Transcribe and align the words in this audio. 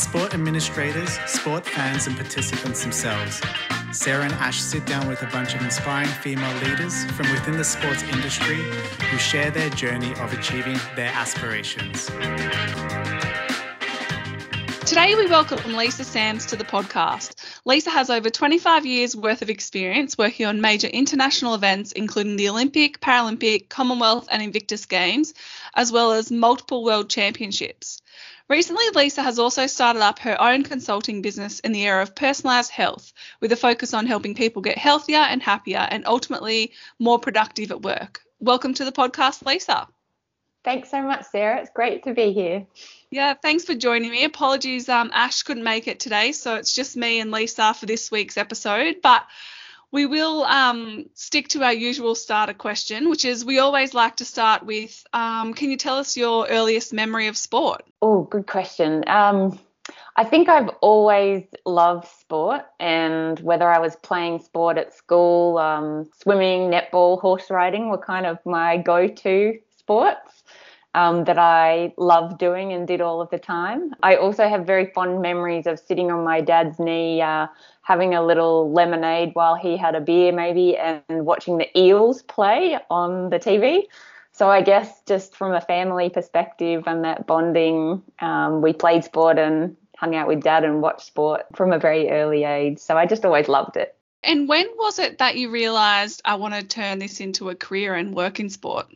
sport 0.00 0.32
administrators, 0.32 1.18
sport 1.26 1.66
fans, 1.66 2.06
and 2.06 2.16
participants 2.16 2.82
themselves. 2.82 3.42
Sarah 3.92 4.24
and 4.24 4.32
Ash 4.34 4.58
sit 4.58 4.86
down 4.86 5.06
with 5.06 5.22
a 5.22 5.26
bunch 5.26 5.54
of 5.54 5.60
inspiring 5.60 6.08
female 6.08 6.56
leaders 6.62 7.04
from 7.12 7.30
within 7.30 7.58
the 7.58 7.64
sports 7.64 8.02
industry 8.04 8.56
who 8.56 9.18
share 9.18 9.50
their 9.50 9.68
journey 9.70 10.12
of 10.12 10.32
achieving 10.32 10.78
their 10.96 11.10
aspirations. 11.10 12.06
Today, 14.86 15.14
we 15.14 15.26
welcome 15.26 15.76
Lisa 15.76 16.02
Sams 16.02 16.46
to 16.46 16.56
the 16.56 16.64
podcast. 16.64 17.34
Lisa 17.66 17.90
has 17.90 18.08
over 18.08 18.30
25 18.30 18.86
years 18.86 19.14
worth 19.14 19.42
of 19.42 19.50
experience 19.50 20.16
working 20.16 20.46
on 20.46 20.62
major 20.62 20.88
international 20.88 21.54
events, 21.54 21.92
including 21.92 22.36
the 22.36 22.48
Olympic, 22.48 23.00
Paralympic, 23.00 23.68
Commonwealth, 23.68 24.28
and 24.32 24.42
Invictus 24.42 24.86
Games, 24.86 25.34
as 25.74 25.92
well 25.92 26.12
as 26.12 26.32
multiple 26.32 26.82
world 26.82 27.10
championships. 27.10 28.00
Recently, 28.50 28.82
Lisa 28.96 29.22
has 29.22 29.38
also 29.38 29.68
started 29.68 30.02
up 30.02 30.18
her 30.18 30.36
own 30.42 30.64
consulting 30.64 31.22
business 31.22 31.60
in 31.60 31.70
the 31.70 31.86
area 31.86 32.02
of 32.02 32.16
personalised 32.16 32.70
health, 32.70 33.12
with 33.38 33.52
a 33.52 33.56
focus 33.56 33.94
on 33.94 34.08
helping 34.08 34.34
people 34.34 34.60
get 34.60 34.76
healthier 34.76 35.18
and 35.20 35.40
happier 35.40 35.86
and 35.88 36.04
ultimately 36.04 36.72
more 36.98 37.20
productive 37.20 37.70
at 37.70 37.82
work. 37.82 38.22
Welcome 38.40 38.74
to 38.74 38.84
the 38.84 38.90
podcast, 38.90 39.46
Lisa. 39.46 39.86
Thanks 40.64 40.90
so 40.90 41.00
much, 41.00 41.26
Sarah. 41.26 41.60
It's 41.60 41.70
great 41.70 42.02
to 42.02 42.12
be 42.12 42.32
here. 42.32 42.66
Yeah, 43.08 43.34
thanks 43.34 43.66
for 43.66 43.76
joining 43.76 44.10
me. 44.10 44.24
Apologies, 44.24 44.88
um, 44.88 45.12
Ash 45.14 45.44
couldn't 45.44 45.62
make 45.62 45.86
it 45.86 46.00
today, 46.00 46.32
so 46.32 46.56
it's 46.56 46.74
just 46.74 46.96
me 46.96 47.20
and 47.20 47.30
Lisa 47.30 47.72
for 47.72 47.86
this 47.86 48.10
week's 48.10 48.36
episode. 48.36 48.96
But 49.00 49.24
we 49.92 50.06
will 50.06 50.44
um, 50.44 51.06
stick 51.14 51.48
to 51.48 51.62
our 51.62 51.72
usual 51.72 52.14
starter 52.14 52.54
question, 52.54 53.10
which 53.10 53.24
is 53.24 53.44
we 53.44 53.58
always 53.58 53.94
like 53.94 54.16
to 54.16 54.24
start 54.24 54.64
with 54.64 55.04
um, 55.12 55.54
can 55.54 55.70
you 55.70 55.76
tell 55.76 55.98
us 55.98 56.16
your 56.16 56.46
earliest 56.48 56.92
memory 56.92 57.26
of 57.26 57.36
sport? 57.36 57.82
Oh, 58.02 58.22
good 58.22 58.46
question. 58.46 59.04
Um, 59.08 59.58
I 60.16 60.24
think 60.24 60.48
I've 60.48 60.68
always 60.80 61.44
loved 61.64 62.06
sport, 62.06 62.62
and 62.78 63.38
whether 63.40 63.72
I 63.72 63.78
was 63.78 63.96
playing 63.96 64.40
sport 64.40 64.76
at 64.76 64.94
school, 64.94 65.58
um, 65.58 66.10
swimming, 66.22 66.70
netball, 66.70 67.20
horse 67.20 67.50
riding 67.50 67.88
were 67.88 67.98
kind 67.98 68.26
of 68.26 68.38
my 68.44 68.76
go 68.76 69.08
to 69.08 69.58
sports 69.76 70.44
um, 70.94 71.24
that 71.24 71.38
I 71.38 71.94
loved 71.96 72.38
doing 72.38 72.72
and 72.72 72.86
did 72.86 73.00
all 73.00 73.20
of 73.20 73.30
the 73.30 73.38
time. 73.38 73.94
I 74.02 74.16
also 74.16 74.48
have 74.48 74.66
very 74.66 74.86
fond 74.86 75.22
memories 75.22 75.66
of 75.66 75.78
sitting 75.78 76.10
on 76.10 76.24
my 76.24 76.40
dad's 76.40 76.78
knee, 76.78 77.22
uh, 77.22 77.46
having 77.90 78.14
a 78.14 78.24
little 78.24 78.70
lemonade 78.70 79.30
while 79.32 79.56
he 79.56 79.76
had 79.76 79.96
a 79.96 80.00
beer, 80.00 80.30
maybe, 80.30 80.76
and 80.76 81.02
watching 81.08 81.58
the 81.58 81.66
Eels 81.76 82.22
play 82.22 82.78
on 82.88 83.30
the 83.30 83.38
TV. 83.40 83.82
So 84.30 84.48
I 84.48 84.62
guess 84.62 85.02
just 85.08 85.34
from 85.34 85.52
a 85.52 85.60
family 85.60 86.08
perspective 86.08 86.84
and 86.86 87.02
that 87.02 87.26
bonding, 87.26 88.00
um, 88.20 88.62
we 88.62 88.72
played 88.72 89.02
sport 89.02 89.40
and 89.40 89.76
hung 89.96 90.14
out 90.14 90.28
with 90.28 90.40
dad 90.40 90.62
and 90.62 90.80
watched 90.80 91.04
sport 91.04 91.46
from 91.56 91.72
a 91.72 91.80
very 91.80 92.10
early 92.10 92.44
age. 92.44 92.78
So 92.78 92.96
I 92.96 93.06
just 93.06 93.24
always 93.24 93.48
loved 93.48 93.76
it. 93.76 93.96
And 94.22 94.48
when 94.48 94.68
was 94.76 95.00
it 95.00 95.18
that 95.18 95.34
you 95.34 95.50
realised 95.50 96.22
I 96.24 96.36
want 96.36 96.54
to 96.54 96.62
turn 96.62 97.00
this 97.00 97.18
into 97.18 97.50
a 97.50 97.56
career 97.56 97.96
and 97.96 98.14
work 98.14 98.38
in 98.38 98.50
sport? 98.50 98.86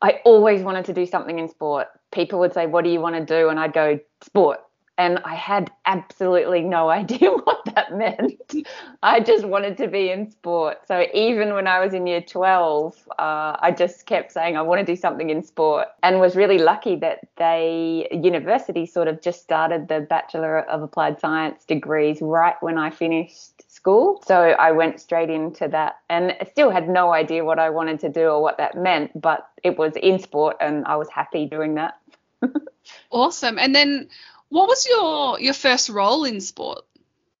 I 0.00 0.20
always 0.24 0.62
wanted 0.62 0.84
to 0.84 0.92
do 0.92 1.06
something 1.06 1.40
in 1.40 1.48
sport. 1.48 1.88
People 2.12 2.38
would 2.38 2.54
say, 2.54 2.66
What 2.68 2.84
do 2.84 2.90
you 2.90 3.00
want 3.00 3.16
to 3.16 3.24
do? 3.24 3.48
And 3.48 3.58
I'd 3.58 3.72
go, 3.72 3.98
Sport. 4.20 4.60
And 4.98 5.18
I 5.24 5.34
had 5.34 5.70
absolutely 5.86 6.60
no 6.60 6.88
idea 7.00 7.30
what 7.30 7.64
that 7.74 7.96
meant. 7.96 8.54
I 9.02 9.20
just 9.20 9.44
wanted 9.44 9.76
to 9.78 9.88
be 9.88 10.10
in 10.10 10.30
sport. 10.30 10.86
So 10.86 11.06
even 11.14 11.54
when 11.54 11.66
I 11.66 11.80
was 11.84 11.94
in 11.94 12.06
year 12.06 12.20
12, 12.20 13.08
uh, 13.18 13.56
I 13.58 13.74
just 13.76 14.06
kept 14.06 14.32
saying, 14.32 14.56
I 14.56 14.62
want 14.62 14.80
to 14.80 14.86
do 14.86 15.00
something 15.00 15.30
in 15.30 15.42
sport. 15.42 15.88
And 16.02 16.20
was 16.20 16.36
really 16.36 16.58
lucky 16.58 16.96
that 16.96 17.20
they, 17.36 18.08
university 18.12 18.86
sort 18.86 19.08
of 19.08 19.20
just 19.22 19.40
started 19.42 19.88
the 19.88 20.00
Bachelor 20.00 20.60
of 20.60 20.82
Applied 20.82 21.18
Science 21.20 21.64
degrees 21.64 22.18
right 22.20 22.56
when 22.60 22.78
I 22.78 22.90
finished 22.90 23.70
school. 23.72 24.22
So 24.26 24.36
I 24.36 24.70
went 24.72 25.00
straight 25.00 25.30
into 25.30 25.66
that 25.68 25.96
and 26.08 26.36
still 26.50 26.70
had 26.70 26.88
no 26.88 27.12
idea 27.12 27.44
what 27.44 27.58
I 27.58 27.70
wanted 27.70 27.98
to 28.00 28.08
do 28.08 28.28
or 28.28 28.42
what 28.42 28.58
that 28.58 28.76
meant, 28.76 29.20
but 29.20 29.48
it 29.64 29.78
was 29.78 29.94
in 29.96 30.18
sport 30.18 30.56
and 30.60 30.84
I 30.84 30.96
was 30.96 31.08
happy 31.08 31.46
doing 31.46 31.74
that. 31.74 31.98
awesome. 33.10 33.58
And 33.58 33.74
then 33.74 34.08
what 34.52 34.68
was 34.68 34.86
your 34.86 35.40
your 35.40 35.54
first 35.54 35.88
role 35.88 36.24
in 36.24 36.40
sport? 36.40 36.84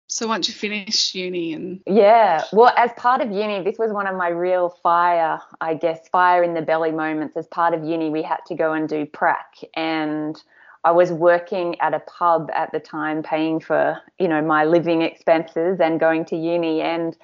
So 0.06 0.26
once 0.26 0.48
you 0.48 0.54
finished 0.54 1.14
uni 1.14 1.52
and 1.52 1.80
yeah, 1.86 2.42
well, 2.52 2.72
as 2.76 2.90
part 2.96 3.20
of 3.20 3.30
uni, 3.30 3.62
this 3.62 3.78
was 3.78 3.92
one 3.92 4.06
of 4.06 4.16
my 4.16 4.28
real 4.28 4.70
fire, 4.82 5.38
I 5.60 5.74
guess, 5.74 6.08
fire 6.08 6.42
in 6.42 6.54
the 6.54 6.62
belly 6.62 6.90
moments. 6.90 7.36
As 7.36 7.46
part 7.46 7.74
of 7.74 7.84
uni, 7.84 8.08
we 8.08 8.22
had 8.22 8.40
to 8.46 8.54
go 8.54 8.72
and 8.72 8.88
do 8.88 9.04
prac, 9.04 9.58
and 9.74 10.42
I 10.84 10.90
was 10.92 11.12
working 11.12 11.78
at 11.80 11.92
a 11.92 12.00
pub 12.00 12.50
at 12.54 12.72
the 12.72 12.80
time, 12.80 13.22
paying 13.22 13.60
for 13.60 14.00
you 14.18 14.28
know 14.28 14.40
my 14.40 14.64
living 14.64 15.02
expenses 15.02 15.80
and 15.80 16.00
going 16.00 16.24
to 16.26 16.36
uni, 16.36 16.80
and 16.80 17.14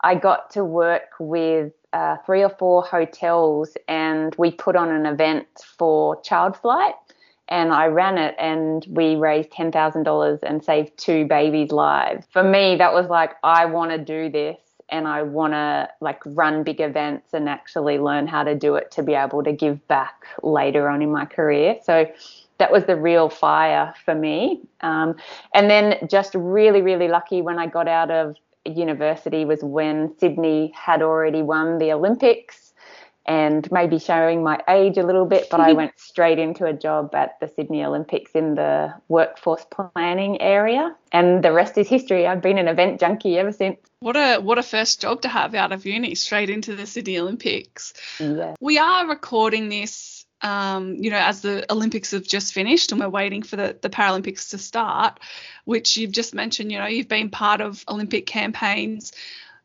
I 0.00 0.14
got 0.14 0.50
to 0.52 0.64
work 0.64 1.10
with 1.20 1.72
uh, 1.92 2.16
three 2.24 2.42
or 2.42 2.50
four 2.50 2.82
hotels, 2.82 3.76
and 3.88 4.34
we 4.38 4.50
put 4.50 4.74
on 4.74 4.90
an 4.90 5.04
event 5.04 5.48
for 5.78 6.20
Child 6.22 6.56
Flight, 6.56 6.94
and 7.48 7.72
I 7.72 7.86
ran 7.86 8.18
it, 8.18 8.34
and 8.38 8.84
we 8.88 9.16
raised 9.16 9.50
ten 9.50 9.72
thousand 9.72 10.04
dollars 10.04 10.40
and 10.42 10.64
saved 10.64 10.96
two 10.96 11.26
babies' 11.26 11.70
lives. 11.70 12.26
For 12.30 12.42
me, 12.42 12.76
that 12.76 12.92
was 12.92 13.08
like 13.08 13.32
I 13.42 13.66
want 13.66 13.90
to 13.90 13.98
do 13.98 14.30
this 14.30 14.58
and 14.90 15.08
I 15.08 15.22
want 15.22 15.54
to 15.54 15.88
like 16.00 16.20
run 16.24 16.62
big 16.62 16.80
events 16.80 17.32
and 17.32 17.48
actually 17.48 17.98
learn 17.98 18.26
how 18.26 18.42
to 18.42 18.54
do 18.54 18.74
it 18.76 18.90
to 18.92 19.02
be 19.02 19.14
able 19.14 19.42
to 19.42 19.52
give 19.52 19.86
back 19.88 20.26
later 20.42 20.88
on 20.88 21.02
in 21.02 21.10
my 21.10 21.24
career. 21.24 21.76
So 21.82 22.06
that 22.58 22.70
was 22.70 22.84
the 22.84 22.96
real 22.96 23.28
fire 23.28 23.94
for 24.04 24.14
me. 24.14 24.60
Um, 24.80 25.16
and 25.52 25.68
then 25.68 25.96
just 26.08 26.34
really, 26.34 26.82
really 26.82 27.08
lucky 27.08 27.42
when 27.42 27.58
I 27.58 27.66
got 27.66 27.88
out 27.88 28.10
of 28.10 28.36
university 28.64 29.44
was 29.44 29.62
when 29.62 30.16
Sydney 30.18 30.72
had 30.74 31.02
already 31.02 31.42
won 31.42 31.78
the 31.78 31.92
Olympics. 31.92 32.63
And 33.26 33.70
maybe 33.72 33.98
showing 33.98 34.42
my 34.42 34.60
age 34.68 34.98
a 34.98 35.02
little 35.02 35.24
bit, 35.24 35.48
but 35.50 35.60
I 35.60 35.72
went 35.80 35.98
straight 35.98 36.38
into 36.38 36.66
a 36.66 36.74
job 36.74 37.14
at 37.14 37.40
the 37.40 37.48
Sydney 37.48 37.82
Olympics 37.82 38.32
in 38.32 38.54
the 38.54 38.94
workforce 39.08 39.64
planning 39.70 40.42
area, 40.42 40.94
and 41.10 41.42
the 41.42 41.52
rest 41.52 41.78
is 41.78 41.88
history. 41.88 42.26
I've 42.26 42.42
been 42.42 42.58
an 42.58 42.68
event 42.68 43.00
junkie 43.00 43.38
ever 43.38 43.52
since. 43.52 43.78
What 44.00 44.16
a 44.16 44.38
what 44.38 44.58
a 44.58 44.62
first 44.62 45.00
job 45.00 45.22
to 45.22 45.28
have 45.28 45.54
out 45.54 45.72
of 45.72 45.86
uni, 45.86 46.14
straight 46.14 46.50
into 46.50 46.76
the 46.76 46.86
Sydney 46.86 47.18
Olympics. 47.18 47.94
Yeah. 48.20 48.54
We 48.60 48.78
are 48.78 49.08
recording 49.08 49.70
this 49.70 50.24
um, 50.44 50.96
you 50.96 51.10
know, 51.10 51.18
as 51.18 51.40
the 51.40 51.64
Olympics 51.72 52.10
have 52.10 52.26
just 52.26 52.52
finished 52.52 52.92
and 52.92 53.00
we're 53.00 53.08
waiting 53.08 53.42
for 53.42 53.56
the, 53.56 53.76
the 53.80 53.88
Paralympics 53.88 54.50
to 54.50 54.58
start, 54.58 55.18
which 55.64 55.96
you've 55.96 56.12
just 56.12 56.34
mentioned, 56.34 56.70
you 56.70 56.78
know, 56.78 56.86
you've 56.86 57.08
been 57.08 57.30
part 57.30 57.62
of 57.62 57.82
Olympic 57.88 58.26
campaigns. 58.26 59.12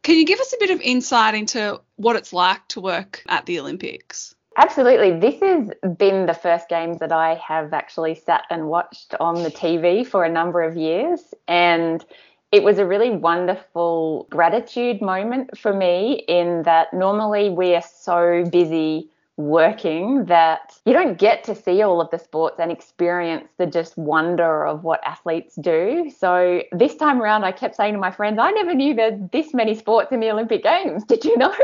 Can 0.03 0.17
you 0.17 0.25
give 0.25 0.39
us 0.39 0.53
a 0.53 0.57
bit 0.59 0.69
of 0.71 0.81
insight 0.81 1.35
into 1.35 1.81
what 1.97 2.15
it's 2.15 2.33
like 2.33 2.67
to 2.69 2.81
work 2.81 3.23
at 3.27 3.45
the 3.45 3.59
Olympics? 3.59 4.35
Absolutely. 4.57 5.19
This 5.19 5.39
has 5.41 5.71
been 5.97 6.25
the 6.25 6.33
first 6.33 6.67
games 6.67 6.99
that 6.99 7.11
I 7.11 7.35
have 7.35 7.73
actually 7.73 8.15
sat 8.15 8.43
and 8.49 8.67
watched 8.67 9.15
on 9.19 9.43
the 9.43 9.51
TV 9.51 10.05
for 10.05 10.25
a 10.25 10.29
number 10.29 10.61
of 10.61 10.75
years. 10.75 11.33
And 11.47 12.03
it 12.51 12.63
was 12.63 12.77
a 12.77 12.85
really 12.85 13.11
wonderful 13.11 14.27
gratitude 14.29 15.01
moment 15.01 15.57
for 15.57 15.73
me 15.73 16.25
in 16.27 16.63
that 16.63 16.93
normally 16.93 17.49
we 17.49 17.75
are 17.75 17.83
so 17.83 18.43
busy 18.51 19.09
working 19.39 20.25
that 20.25 20.77
you 20.85 20.91
don't 20.91 21.17
get 21.17 21.45
to 21.45 21.55
see 21.55 21.81
all 21.81 22.01
of 22.01 22.09
the 22.11 22.19
sports 22.19 22.59
and 22.59 22.73
experience 22.73 23.47
the 23.57 23.65
just 23.65 23.97
wonder 23.97 24.65
of 24.65 24.83
what 24.83 24.99
athletes 25.05 25.55
do. 25.55 26.11
So 26.19 26.61
this 26.73 26.95
time 26.97 27.21
around, 27.21 27.45
I 27.45 27.53
kept 27.53 27.77
saying 27.77 27.93
to 27.93 27.99
my 27.99 28.11
friends, 28.11 28.37
I 28.37 28.51
never 28.51 28.75
knew 28.75 28.93
there's 28.93 29.17
this 29.31 29.53
many 29.53 29.75
sports 29.75 30.11
in 30.11 30.19
the 30.19 30.29
Olympic 30.29 30.61
Games. 30.61 31.03
Did 31.07 31.23
you 31.23 31.37
know? 31.37 31.55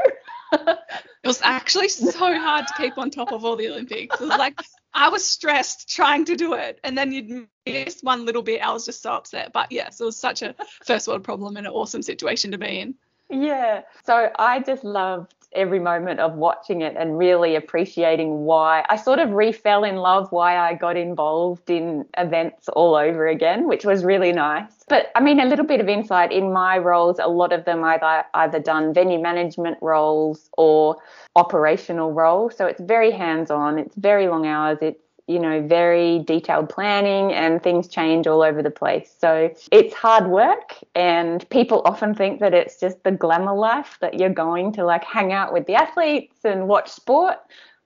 it 0.54 0.78
was 1.26 1.42
actually 1.42 1.90
so 1.90 2.40
hard 2.40 2.66
to 2.66 2.74
keep 2.78 2.98
on 2.98 3.12
top 3.12 3.34
of 3.34 3.44
all 3.44 3.58
the 3.58 3.68
Olympics. 3.68 4.22
It 4.22 4.26
was 4.26 4.40
like 4.40 4.62
I 4.94 5.10
was 5.10 5.28
stressed 5.28 5.90
trying 5.90 6.24
to 6.26 6.38
do 6.38 6.54
it, 6.54 6.80
and 6.82 6.98
then 6.98 7.12
you'd 7.12 7.48
miss 7.66 8.02
one 8.02 8.26
little 8.26 8.42
bit. 8.42 8.62
I 8.62 8.72
was 8.72 8.86
just 8.86 9.02
so 9.02 9.12
upset. 9.12 9.52
But 9.52 9.70
yes, 9.74 10.00
it 10.00 10.06
was 10.06 10.16
such 10.16 10.42
a 10.42 10.56
first 10.86 11.10
world 11.10 11.26
problem 11.26 11.58
and 11.58 11.68
an 11.68 11.74
awesome 11.74 12.04
situation 12.04 12.52
to 12.52 12.58
be 12.58 12.80
in. 12.80 12.96
Yeah. 13.30 13.82
So 14.06 14.32
I 14.40 14.60
just 14.60 14.84
loved 14.84 15.35
every 15.56 15.80
moment 15.80 16.20
of 16.20 16.36
watching 16.36 16.82
it 16.82 16.96
and 16.98 17.18
really 17.18 17.56
appreciating 17.56 18.46
why 18.46 18.86
I 18.90 18.96
sort 18.96 19.20
of 19.20 19.30
refell 19.30 19.88
in 19.88 19.98
love 19.98 20.32
why 20.32 20.58
I 20.58 20.74
got 20.74 20.98
involved 20.98 21.70
in 21.70 22.06
events 22.18 22.68
all 22.70 22.96
over 22.96 23.28
again, 23.28 23.68
which 23.68 23.86
was 23.86 24.04
really 24.04 24.32
nice. 24.32 24.72
But 24.88 25.12
I 25.16 25.22
mean, 25.22 25.40
a 25.40 25.46
little 25.46 25.66
bit 25.66 25.80
of 25.80 25.88
insight 25.88 26.32
in 26.32 26.52
my 26.52 26.78
roles, 26.78 27.20
a 27.20 27.28
lot 27.28 27.54
of 27.54 27.66
them 27.66 27.84
I've 27.84 28.26
either 28.34 28.60
done 28.60 28.94
venue 28.94 29.20
management 29.20 29.78
roles 29.82 30.50
or 30.58 30.98
operational 31.36 32.12
roles. 32.12 32.56
So 32.56 32.66
it's 32.66 32.82
very 32.82 33.12
hands 33.12 33.52
on, 33.52 33.80
it's 33.80 33.96
very 33.96 34.28
long 34.28 34.46
hours, 34.46 34.80
it's 34.82 35.05
you 35.28 35.40
know, 35.40 35.62
very 35.62 36.20
detailed 36.20 36.70
planning 36.70 37.34
and 37.34 37.64
things 37.64 37.88
change 37.88 38.28
all 38.28 38.44
over 38.44 38.62
the 38.62 38.70
place. 38.70 39.16
So 39.20 39.52
it's 39.72 39.94
hard 39.94 40.28
work 40.28 40.76
and 40.94 41.48
people 41.50 41.82
often 41.86 42.14
think 42.14 42.40
that 42.42 42.54
it's 42.54 42.80
just 42.80 43.04
the 43.04 43.12
glamour 43.12 43.56
life 43.56 43.98
that 44.02 44.20
you're 44.20 44.30
going 44.30 44.72
to 44.74 44.86
like 44.86 45.04
hang 45.04 45.34
out 45.34 45.52
with 45.52 45.66
the 45.66 45.74
athletes 45.74 46.38
and 46.44 46.68
watch 46.68 46.90
sport. 46.90 47.38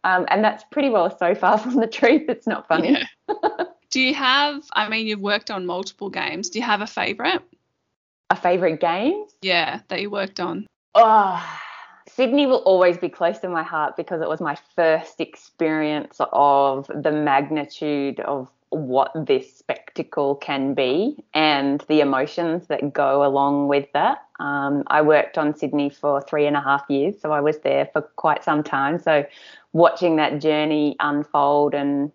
Um, 0.04 0.26
and 0.30 0.44
that's 0.44 0.64
pretty 0.72 0.90
well 0.90 1.16
so 1.18 1.34
far 1.34 1.58
from 1.60 1.76
the 1.76 1.88
truth. 1.88 2.24
It's 2.28 2.48
not 2.48 2.68
funny. 2.68 2.98
Yeah. 3.30 3.46
Do 3.90 4.02
you 4.02 4.14
have, 4.14 4.64
I 4.74 4.88
mean, 4.88 5.08
you've 5.08 5.22
worked 5.22 5.50
on 5.50 5.66
multiple 5.66 6.10
games. 6.10 6.50
Do 6.50 6.60
you 6.60 6.66
have 6.66 6.82
a 6.82 6.88
favourite? 6.88 7.42
A 8.30 8.36
favourite 8.36 8.80
game? 8.80 9.26
Yeah, 9.42 9.80
that 9.88 10.00
you 10.00 10.12
worked 10.12 10.40
on. 10.40 10.68
Oh, 10.94 11.60
Sydney 12.14 12.48
will 12.48 12.64
always 12.66 12.98
be 12.98 13.10
close 13.10 13.40
to 13.40 13.50
my 13.50 13.64
heart 13.64 13.96
because 13.96 14.22
it 14.22 14.28
was 14.28 14.42
my 14.42 14.58
first 14.76 15.22
experience 15.22 16.18
of 16.32 16.88
the 16.88 17.12
magnitude 17.12 18.20
of 18.22 18.50
what 18.70 19.12
this 19.26 19.56
spectacle 19.56 20.36
can 20.36 20.74
be 20.74 21.24
and 21.34 21.84
the 21.88 22.02
emotions 22.02 22.68
that 22.68 22.94
go 22.94 23.26
along 23.26 23.68
with 23.68 23.92
that. 23.94 24.20
Um, 24.40 24.84
I 24.88 25.02
worked 25.02 25.38
on 25.38 25.56
Sydney 25.56 25.90
for 25.90 26.22
three 26.22 26.46
and 26.46 26.56
a 26.56 26.62
half 26.62 26.84
years, 26.90 27.20
so 27.20 27.32
I 27.32 27.42
was 27.42 27.60
there 27.60 27.90
for 27.92 28.02
quite 28.02 28.44
some 28.44 28.64
time. 28.64 29.00
So 29.00 29.26
watching 29.74 30.18
that 30.18 30.40
journey 30.40 30.96
unfold 31.00 31.74
and 31.74 32.12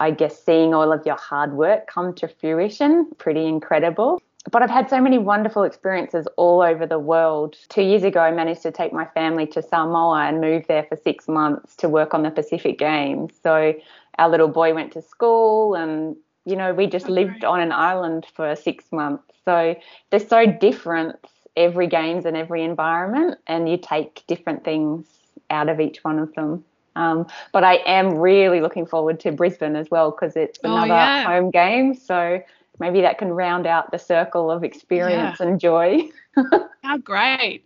I 0.00 0.10
guess 0.12 0.42
seeing 0.42 0.74
all 0.74 0.92
of 0.92 1.04
your 1.06 1.16
hard 1.16 1.52
work 1.52 1.86
come 1.88 2.14
to 2.14 2.28
fruition, 2.28 3.10
pretty 3.18 3.46
incredible. 3.46 4.20
But 4.50 4.62
I've 4.62 4.70
had 4.70 4.88
so 4.88 5.00
many 5.00 5.18
wonderful 5.18 5.64
experiences 5.64 6.26
all 6.36 6.62
over 6.62 6.86
the 6.86 6.98
world. 6.98 7.56
Two 7.68 7.82
years 7.82 8.04
ago, 8.04 8.20
I 8.20 8.30
managed 8.30 8.62
to 8.62 8.70
take 8.70 8.92
my 8.92 9.04
family 9.06 9.46
to 9.48 9.62
Samoa 9.62 10.26
and 10.26 10.40
move 10.40 10.66
there 10.68 10.84
for 10.84 10.96
six 10.96 11.28
months 11.28 11.76
to 11.76 11.88
work 11.88 12.14
on 12.14 12.22
the 12.22 12.30
Pacific 12.30 12.78
Games. 12.78 13.34
So 13.42 13.74
our 14.18 14.28
little 14.28 14.48
boy 14.48 14.74
went 14.74 14.92
to 14.92 15.02
school 15.02 15.74
and 15.74 16.16
you 16.44 16.56
know 16.56 16.72
we 16.72 16.86
just 16.86 17.08
lived 17.08 17.44
on 17.44 17.60
an 17.60 17.72
island 17.72 18.26
for 18.34 18.54
six 18.56 18.90
months 18.90 19.22
so 19.44 19.76
they're 20.10 20.18
so 20.18 20.46
different 20.46 21.16
every 21.56 21.86
games 21.86 22.24
and 22.24 22.36
every 22.36 22.62
environment 22.62 23.38
and 23.46 23.68
you 23.68 23.76
take 23.76 24.24
different 24.26 24.64
things 24.64 25.06
out 25.50 25.68
of 25.68 25.80
each 25.80 26.02
one 26.04 26.18
of 26.18 26.32
them 26.34 26.64
um, 26.96 27.28
but 27.52 27.62
I 27.62 27.76
am 27.86 28.18
really 28.18 28.60
looking 28.60 28.84
forward 28.84 29.20
to 29.20 29.30
Brisbane 29.30 29.76
as 29.76 29.88
well 29.88 30.10
because 30.10 30.34
it's 30.34 30.58
oh, 30.64 30.68
another 30.68 30.92
oh, 30.92 30.96
yeah. 30.96 31.24
home 31.24 31.50
game. 31.52 31.94
So 31.94 32.42
maybe 32.78 33.02
that 33.02 33.18
can 33.18 33.28
round 33.28 33.66
out 33.66 33.90
the 33.90 33.98
circle 33.98 34.50
of 34.50 34.64
experience 34.64 35.38
yeah. 35.40 35.46
and 35.46 35.60
joy. 35.60 36.08
How 36.82 36.98
great. 36.98 37.64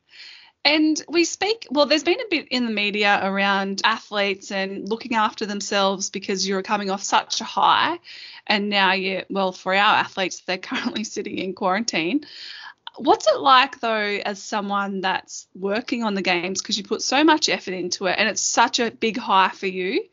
And 0.65 1.03
we 1.09 1.25
speak, 1.25 1.67
well, 1.71 1.87
there's 1.87 2.05
been 2.05 2.21
a 2.21 2.31
bit 2.31 2.49
in 2.49 2.67
the 2.67 2.73
media 2.73 3.21
around 3.23 3.81
athletes 3.85 4.53
and 4.53 4.89
looking 4.89 5.17
after 5.17 5.45
themselves 5.45 6.09
because 6.11 6.47
you're 6.47 6.63
coming 6.63 6.89
off 6.89 7.03
such 7.03 7.41
a 7.41 7.45
high. 7.45 7.99
And 8.47 8.69
now 8.69 8.93
you, 8.93 9.25
well, 9.29 9.51
for 9.51 9.75
our 9.75 9.97
athletes, 9.97 10.41
they're 10.41 10.59
currently 10.59 11.05
sitting 11.05 11.39
in 11.39 11.55
quarantine. 11.55 12.25
What's 12.97 13.27
it 13.27 13.41
like, 13.41 13.81
though, 13.81 14.21
as 14.25 14.41
someone 14.41 15.01
that's 15.01 15.49
working 15.55 16.05
on 16.05 16.15
the 16.15 16.23
games 16.23 16.61
because 16.61 16.79
you 16.79 16.85
put 16.85 17.03
so 17.03 17.25
much 17.25 17.49
effort 17.49 17.75
into 17.75 18.07
it 18.07 18.17
and 18.19 18.29
it's 18.29 18.43
such 18.43 18.79
a 18.79 18.91
big 18.91 19.17
high 19.17 19.49
for 19.49 19.67
you? 19.67 20.05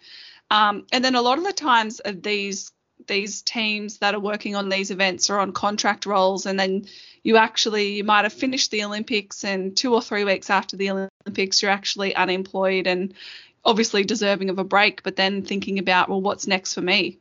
Um, 0.50 0.86
and 0.92 1.06
then 1.06 1.14
a 1.14 1.22
lot 1.22 1.38
of 1.38 1.44
the 1.44 1.54
times, 1.54 2.00
of 2.00 2.24
these 2.24 2.72
these 3.10 3.42
teams 3.42 3.98
that 3.98 4.16
are 4.16 4.20
working 4.22 4.56
on 4.56 4.70
these 4.70 4.90
events 4.90 5.30
are 5.30 5.40
on 5.40 5.52
contract 5.52 6.06
roles 6.06 6.46
and 6.46 6.58
then 6.58 6.86
you 7.24 7.36
actually 7.36 7.98
you 7.98 8.06
might 8.06 8.24
have 8.24 8.32
finished 8.32 8.72
the 8.72 8.86
olympics 8.86 9.44
and 9.44 9.76
two 9.76 9.94
or 9.94 10.02
three 10.02 10.24
weeks 10.24 10.50
after 10.50 10.78
the 10.78 10.90
olympics 10.90 11.62
you're 11.62 11.72
actually 11.72 12.16
unemployed 12.16 12.88
and 12.88 13.14
obviously 13.66 14.04
deserving 14.04 14.50
of 14.50 14.60
a 14.60 14.64
break 14.64 15.04
but 15.04 15.18
then 15.18 15.44
thinking 15.44 15.80
about 15.80 16.08
well 16.08 16.22
what's 16.22 16.48
next 16.48 16.74
for 16.74 16.82
me? 16.82 17.20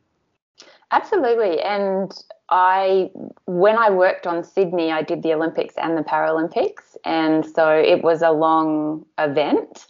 Absolutely. 0.91 1.61
And 1.61 2.11
i 2.49 3.11
when 3.45 3.77
i 3.77 3.91
worked 3.91 4.25
on 4.25 4.43
sydney 4.43 4.91
i 4.91 5.03
did 5.03 5.21
the 5.21 5.33
olympics 5.33 5.75
and 5.77 5.97
the 5.97 6.01
paralympics. 6.01 6.97
And 7.05 7.45
so 7.45 7.69
it 7.69 8.01
was 8.03 8.21
a 8.21 8.31
long 8.31 9.05
event 9.17 9.85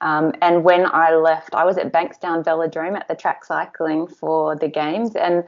um, 0.00 0.32
and 0.42 0.64
when 0.64 0.86
I 0.86 1.14
left, 1.14 1.54
I 1.54 1.64
was 1.64 1.78
at 1.78 1.92
Bankstown 1.92 2.44
Velodrome 2.44 2.96
at 2.96 3.08
the 3.08 3.14
track 3.14 3.44
cycling 3.44 4.06
for 4.06 4.56
the 4.56 4.68
games. 4.68 5.14
And 5.16 5.44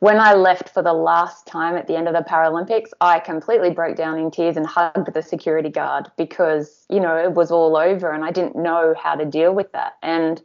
when 0.00 0.20
I 0.20 0.34
left 0.34 0.68
for 0.68 0.82
the 0.82 0.92
last 0.92 1.46
time 1.46 1.76
at 1.76 1.86
the 1.86 1.96
end 1.96 2.06
of 2.06 2.14
the 2.14 2.20
Paralympics, 2.20 2.90
I 3.00 3.18
completely 3.18 3.70
broke 3.70 3.96
down 3.96 4.18
in 4.18 4.30
tears 4.30 4.56
and 4.56 4.66
hugged 4.66 5.12
the 5.12 5.22
security 5.22 5.70
guard 5.70 6.10
because, 6.16 6.84
you 6.88 7.00
know, 7.00 7.16
it 7.16 7.32
was 7.32 7.50
all 7.50 7.76
over 7.76 8.12
and 8.12 8.24
I 8.24 8.30
didn't 8.30 8.56
know 8.56 8.94
how 9.00 9.16
to 9.16 9.24
deal 9.24 9.54
with 9.54 9.72
that. 9.72 9.94
And 10.02 10.40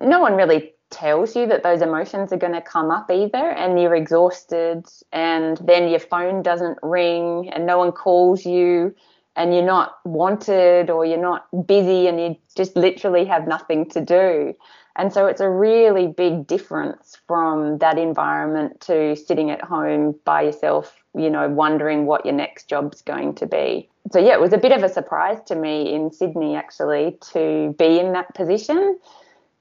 no 0.00 0.20
one 0.20 0.34
really 0.34 0.74
tells 0.90 1.34
you 1.36 1.46
that 1.46 1.62
those 1.62 1.80
emotions 1.80 2.32
are 2.32 2.38
going 2.38 2.52
to 2.52 2.60
come 2.60 2.90
up 2.90 3.10
either 3.10 3.50
and 3.50 3.80
you're 3.80 3.94
exhausted 3.94 4.84
and 5.12 5.56
then 5.58 5.88
your 5.88 6.00
phone 6.00 6.42
doesn't 6.42 6.78
ring 6.82 7.50
and 7.50 7.66
no 7.66 7.78
one 7.78 7.92
calls 7.92 8.44
you 8.44 8.94
and 9.36 9.54
you're 9.54 9.64
not 9.64 9.98
wanted 10.04 10.90
or 10.90 11.04
you're 11.04 11.18
not 11.18 11.46
busy 11.66 12.06
and 12.06 12.20
you 12.20 12.36
just 12.54 12.76
literally 12.76 13.24
have 13.24 13.46
nothing 13.46 13.88
to 13.90 14.00
do. 14.00 14.54
And 14.96 15.12
so 15.12 15.26
it's 15.26 15.40
a 15.40 15.48
really 15.48 16.06
big 16.06 16.46
difference 16.46 17.16
from 17.26 17.78
that 17.78 17.98
environment 17.98 18.80
to 18.82 19.16
sitting 19.16 19.50
at 19.50 19.62
home 19.62 20.14
by 20.24 20.42
yourself, 20.42 21.02
you 21.16 21.30
know, 21.30 21.48
wondering 21.48 22.04
what 22.04 22.26
your 22.26 22.34
next 22.34 22.68
job's 22.68 23.00
going 23.00 23.34
to 23.36 23.46
be. 23.46 23.88
So, 24.10 24.18
yeah, 24.18 24.34
it 24.34 24.40
was 24.40 24.52
a 24.52 24.58
bit 24.58 24.72
of 24.72 24.82
a 24.82 24.88
surprise 24.90 25.38
to 25.46 25.54
me 25.54 25.94
in 25.94 26.12
Sydney 26.12 26.56
actually 26.56 27.16
to 27.32 27.74
be 27.78 27.98
in 27.98 28.12
that 28.12 28.34
position. 28.34 28.98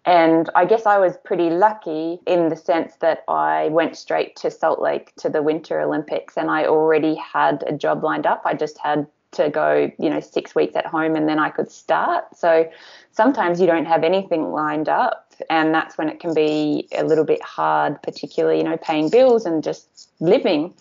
And 0.04 0.50
I 0.56 0.66
guess 0.66 0.86
I 0.86 0.98
was 0.98 1.16
pretty 1.24 1.50
lucky 1.52 2.20
in 2.26 2.50
the 2.50 2.56
sense 2.56 2.96
that 2.98 3.24
I 3.28 3.70
went 3.70 3.96
straight 3.96 4.36
to 4.38 4.50
Salt 4.50 4.82
Lake 4.82 5.14
to 5.18 5.30
the 5.30 5.44
Winter 5.44 5.80
Olympics 5.80 6.38
and 6.38 6.50
I 6.50 6.66
already 6.66 7.16
had 7.16 7.64
a 7.68 7.72
job 7.72 8.04
lined 8.04 8.26
up. 8.26 8.42
I 8.44 8.56
just 8.56 8.80
had 8.80 9.08
to 9.32 9.50
go, 9.50 9.92
you 9.98 10.10
know, 10.10 10.20
six 10.20 10.54
weeks 10.54 10.76
at 10.76 10.86
home 10.86 11.16
and 11.16 11.28
then 11.28 11.40
I 11.40 11.50
could 11.50 11.72
start. 11.72 12.38
So 12.38 12.70
sometimes 13.12 13.60
you 13.60 13.68
don't 13.68 13.86
have 13.86 14.04
anything 14.04 14.52
lined 14.52 14.90
up, 14.90 15.34
and 15.50 15.74
that's 15.74 15.98
when 15.98 16.10
it 16.10 16.20
can 16.20 16.34
be 16.34 16.88
a 16.96 17.04
little 17.04 17.24
bit 17.24 17.42
hard, 17.42 18.02
particularly, 18.04 18.58
you 18.58 18.64
know, 18.64 18.78
paying 18.78 19.10
bills 19.10 19.46
and 19.46 19.64
just 19.64 20.12
living 20.20 20.74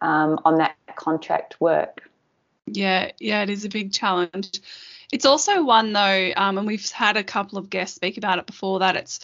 um, 0.00 0.38
on 0.44 0.58
that 0.58 0.76
contract 0.96 1.60
work. 1.60 2.08
Yeah, 2.66 3.12
yeah, 3.18 3.42
it 3.42 3.50
is 3.50 3.64
a 3.64 3.68
big 3.68 3.92
challenge. 3.92 4.60
It's 5.12 5.26
also 5.26 5.62
one 5.62 5.92
though, 5.92 6.32
um, 6.36 6.58
and 6.58 6.66
we've 6.66 6.90
had 6.90 7.16
a 7.16 7.24
couple 7.24 7.58
of 7.58 7.70
guests 7.70 7.96
speak 7.96 8.16
about 8.16 8.38
it 8.38 8.46
before 8.46 8.78
that 8.78 8.96
it's 8.96 9.20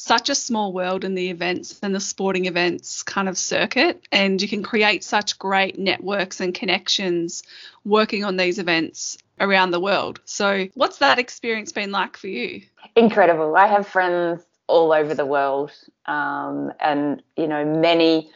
such 0.00 0.30
a 0.30 0.34
small 0.34 0.72
world 0.72 1.04
in 1.04 1.14
the 1.14 1.28
events 1.28 1.78
and 1.82 1.94
the 1.94 2.00
sporting 2.00 2.46
events 2.46 3.02
kind 3.02 3.28
of 3.28 3.36
circuit, 3.36 4.02
and 4.10 4.40
you 4.40 4.48
can 4.48 4.62
create 4.62 5.04
such 5.04 5.38
great 5.38 5.78
networks 5.78 6.40
and 6.40 6.54
connections 6.54 7.42
working 7.84 8.24
on 8.24 8.38
these 8.38 8.58
events 8.58 9.18
around 9.40 9.72
the 9.72 9.80
world. 9.80 10.18
So, 10.24 10.68
what's 10.74 10.98
that 10.98 11.18
experience 11.18 11.72
been 11.72 11.90
like 11.90 12.16
for 12.16 12.28
you? 12.28 12.62
Incredible. 12.96 13.54
I 13.56 13.66
have 13.66 13.86
friends 13.86 14.42
all 14.68 14.92
over 14.92 15.14
the 15.14 15.26
world, 15.26 15.70
um, 16.06 16.72
and 16.80 17.22
you 17.36 17.46
know, 17.46 17.64
many 17.66 18.30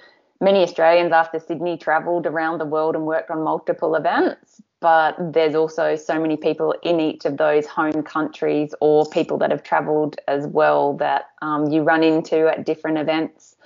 many 0.45 0.63
Australians 0.63 1.13
after 1.13 1.39
Sydney 1.41 1.77
travelled 1.77 2.27
around 2.27 2.59
the 2.59 2.67
world 2.67 2.95
and 2.95 3.07
worked 3.07 3.31
on 3.31 3.43
multiple 3.43 3.95
events 3.97 4.63
but 4.85 5.17
there's 5.33 5.55
also 5.55 5.97
so 5.97 6.21
many 6.21 6.37
people 6.37 6.75
in 6.83 7.01
each 7.01 7.25
of 7.25 7.39
those 7.39 7.65
home 7.67 8.03
countries 8.03 8.75
or 8.83 9.07
people 9.07 9.39
that 9.39 9.51
have 9.51 9.63
travelled 9.63 10.15
as 10.29 10.47
well 10.49 10.93
that 10.99 11.31
um, 11.41 11.69
you 11.69 11.81
run 11.83 12.03
into 12.03 12.49
at 12.49 12.67
different 12.67 12.99
events 12.99 13.57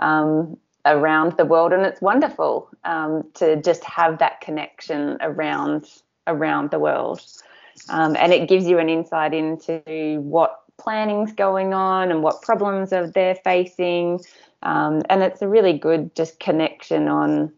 um, 0.00 0.54
around 0.84 1.34
the 1.38 1.46
world, 1.46 1.72
and 1.72 1.86
it's 1.86 2.02
wonderful 2.02 2.68
um, 2.84 3.24
to 3.32 3.56
just 3.62 3.82
have 3.84 4.18
that 4.18 4.42
connection 4.42 5.16
around 5.22 5.86
around 6.26 6.70
the 6.70 6.78
world, 6.78 7.24
um, 7.88 8.14
and 8.16 8.34
it 8.34 8.46
gives 8.46 8.66
you 8.66 8.78
an 8.78 8.90
insight 8.90 9.32
into 9.32 10.20
what 10.20 10.60
planning's 10.76 11.32
going 11.32 11.72
on 11.72 12.10
and 12.10 12.22
what 12.22 12.42
problems 12.42 12.92
are 12.92 13.06
they're 13.06 13.36
facing, 13.36 14.20
um, 14.66 15.02
and 15.08 15.22
it's 15.22 15.40
a 15.42 15.48
really 15.48 15.78
good 15.78 16.14
just 16.16 16.40
connection 16.40 17.06
on 17.06 17.52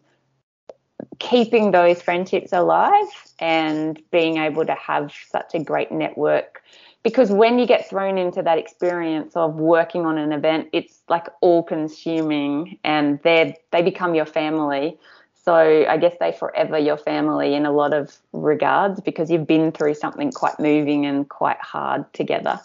keeping 1.18 1.70
those 1.70 2.02
friendships 2.02 2.52
alive 2.52 3.32
and 3.38 3.98
being 4.10 4.36
able 4.36 4.66
to 4.66 4.74
have 4.74 5.10
such 5.30 5.54
a 5.54 5.58
great 5.58 5.90
network. 5.90 6.62
Because 7.02 7.30
when 7.30 7.58
you 7.58 7.66
get 7.66 7.88
thrown 7.88 8.18
into 8.18 8.42
that 8.42 8.58
experience 8.58 9.34
of 9.36 9.54
working 9.54 10.04
on 10.04 10.18
an 10.18 10.32
event 10.32 10.68
it's 10.74 11.00
like 11.08 11.28
all 11.40 11.62
consuming 11.62 12.78
and 12.84 13.18
they 13.22 13.56
they 13.70 13.80
become 13.80 14.14
your 14.14 14.26
family. 14.26 14.98
So 15.34 15.54
i 15.88 15.96
guess 15.96 16.14
they 16.20 16.32
forever 16.32 16.76
your 16.78 16.98
family 16.98 17.54
in 17.54 17.64
a 17.64 17.72
lot 17.72 17.94
of 17.94 18.14
regards 18.34 19.00
because 19.00 19.30
you've 19.30 19.46
been 19.46 19.72
through 19.72 19.94
something 19.94 20.30
quite 20.30 20.60
moving 20.60 21.06
and 21.06 21.26
quite 21.26 21.60
hard 21.62 22.12
together. 22.12 22.60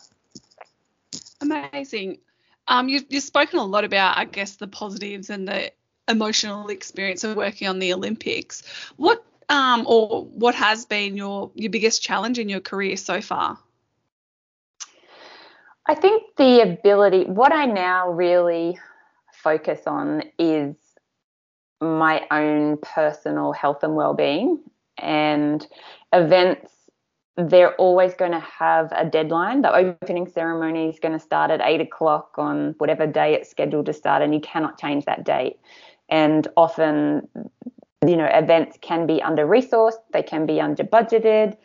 Amazing 1.40 2.18
um, 2.67 2.89
you've, 2.89 3.05
you've 3.10 3.24
spoken 3.24 3.60
a 3.60 3.65
lot 3.65 3.84
about 3.84 4.17
i 4.17 4.25
guess 4.25 4.55
the 4.55 4.67
positives 4.67 5.29
and 5.29 5.48
the 5.48 5.72
emotional 6.08 6.70
experience 6.70 7.24
of 7.24 7.36
working 7.36 7.67
on 7.67 7.79
the 7.79 7.93
Olympics. 7.93 8.63
What 8.98 9.24
um, 9.50 9.86
or 9.88 10.25
what 10.25 10.55
has 10.55 10.86
been 10.86 11.17
your 11.17 11.51
your 11.55 11.70
biggest 11.72 12.01
challenge 12.01 12.39
in 12.39 12.50
your 12.50 12.60
career 12.60 12.98
so 12.98 13.22
far? 13.22 13.58
I 15.86 15.96
think 15.96 16.24
the 16.38 16.62
ability. 16.62 17.25
What 17.25 17.51
I 17.51 17.65
now 17.65 18.12
really 18.12 18.79
focus 19.34 19.82
on 19.86 20.24
is 20.39 20.75
my 21.82 22.25
own 22.32 22.77
personal 22.77 23.51
health 23.51 23.84
and 23.84 23.96
well-being, 23.96 24.60
and 24.98 25.65
events 26.13 26.72
they're 27.36 27.74
always 27.75 28.13
going 28.13 28.32
to 28.32 28.40
have 28.40 28.92
a 28.92 29.06
deadline. 29.06 29.62
The 29.62 29.74
opening 29.74 30.28
ceremony 30.28 30.90
is 30.90 31.00
going 31.00 31.13
to 31.13 31.20
start 31.20 31.50
at 31.50 31.62
eight 31.62 31.82
o'clock 31.82 32.36
on 32.38 32.75
whatever 32.78 33.08
day 33.08 33.34
it's 33.34 33.50
scheduled 33.50 33.88
to 33.88 33.94
start, 33.94 34.22
and 34.22 34.34
you 34.34 34.40
cannot 34.40 34.80
change 34.80 35.06
that 35.06 35.25
date. 35.25 35.60
And 36.10 36.48
often, 36.56 37.28
you 38.06 38.16
know, 38.16 38.30
events 38.32 38.78
can 38.82 39.08
be 39.08 39.22
under 39.22 39.48
resourced, 39.48 40.02
they 40.12 40.22
can 40.22 40.46
be 40.46 40.62
under 40.62 40.84
budgeted, 40.84 41.58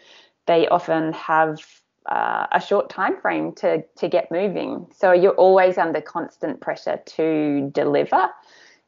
they 0.46 0.66
often 0.68 1.12
have 1.12 1.58
uh, 2.06 2.46
a 2.52 2.60
short 2.60 2.88
time 2.88 3.20
frame 3.20 3.52
to 3.56 3.82
to 3.96 4.08
get 4.08 4.30
moving. 4.30 4.86
So 4.96 5.12
you're 5.12 5.34
always 5.34 5.76
under 5.76 6.00
constant 6.00 6.62
pressure 6.62 6.98
to 7.04 7.70
deliver, 7.74 8.30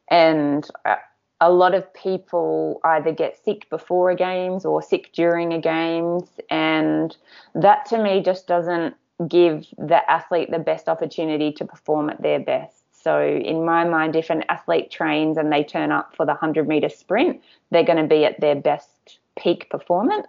and 0.09 0.67
uh, 0.85 0.95
a 1.41 1.51
lot 1.51 1.73
of 1.73 1.91
people 1.95 2.79
either 2.83 3.11
get 3.11 3.43
sick 3.43 3.67
before 3.69 4.11
a 4.11 4.15
games 4.15 4.63
or 4.63 4.81
sick 4.81 5.11
during 5.11 5.51
a 5.53 5.59
games 5.59 6.29
and 6.51 7.17
that 7.55 7.85
to 7.87 8.01
me 8.01 8.21
just 8.21 8.47
doesn't 8.47 8.95
give 9.27 9.65
the 9.77 10.09
athlete 10.09 10.51
the 10.51 10.59
best 10.59 10.87
opportunity 10.87 11.51
to 11.51 11.65
perform 11.65 12.09
at 12.09 12.21
their 12.21 12.39
best. 12.39 12.83
So 13.03 13.19
in 13.23 13.65
my 13.65 13.83
mind 13.83 14.15
if 14.15 14.29
an 14.29 14.43
athlete 14.49 14.91
trains 14.91 15.35
and 15.35 15.51
they 15.51 15.63
turn 15.63 15.91
up 15.91 16.15
for 16.15 16.25
the 16.25 16.33
100 16.33 16.67
meter 16.67 16.89
sprint 16.89 17.41
they're 17.71 17.83
going 17.83 18.01
to 18.01 18.07
be 18.07 18.23
at 18.23 18.39
their 18.39 18.55
best 18.55 19.19
peak 19.35 19.67
performance 19.71 20.27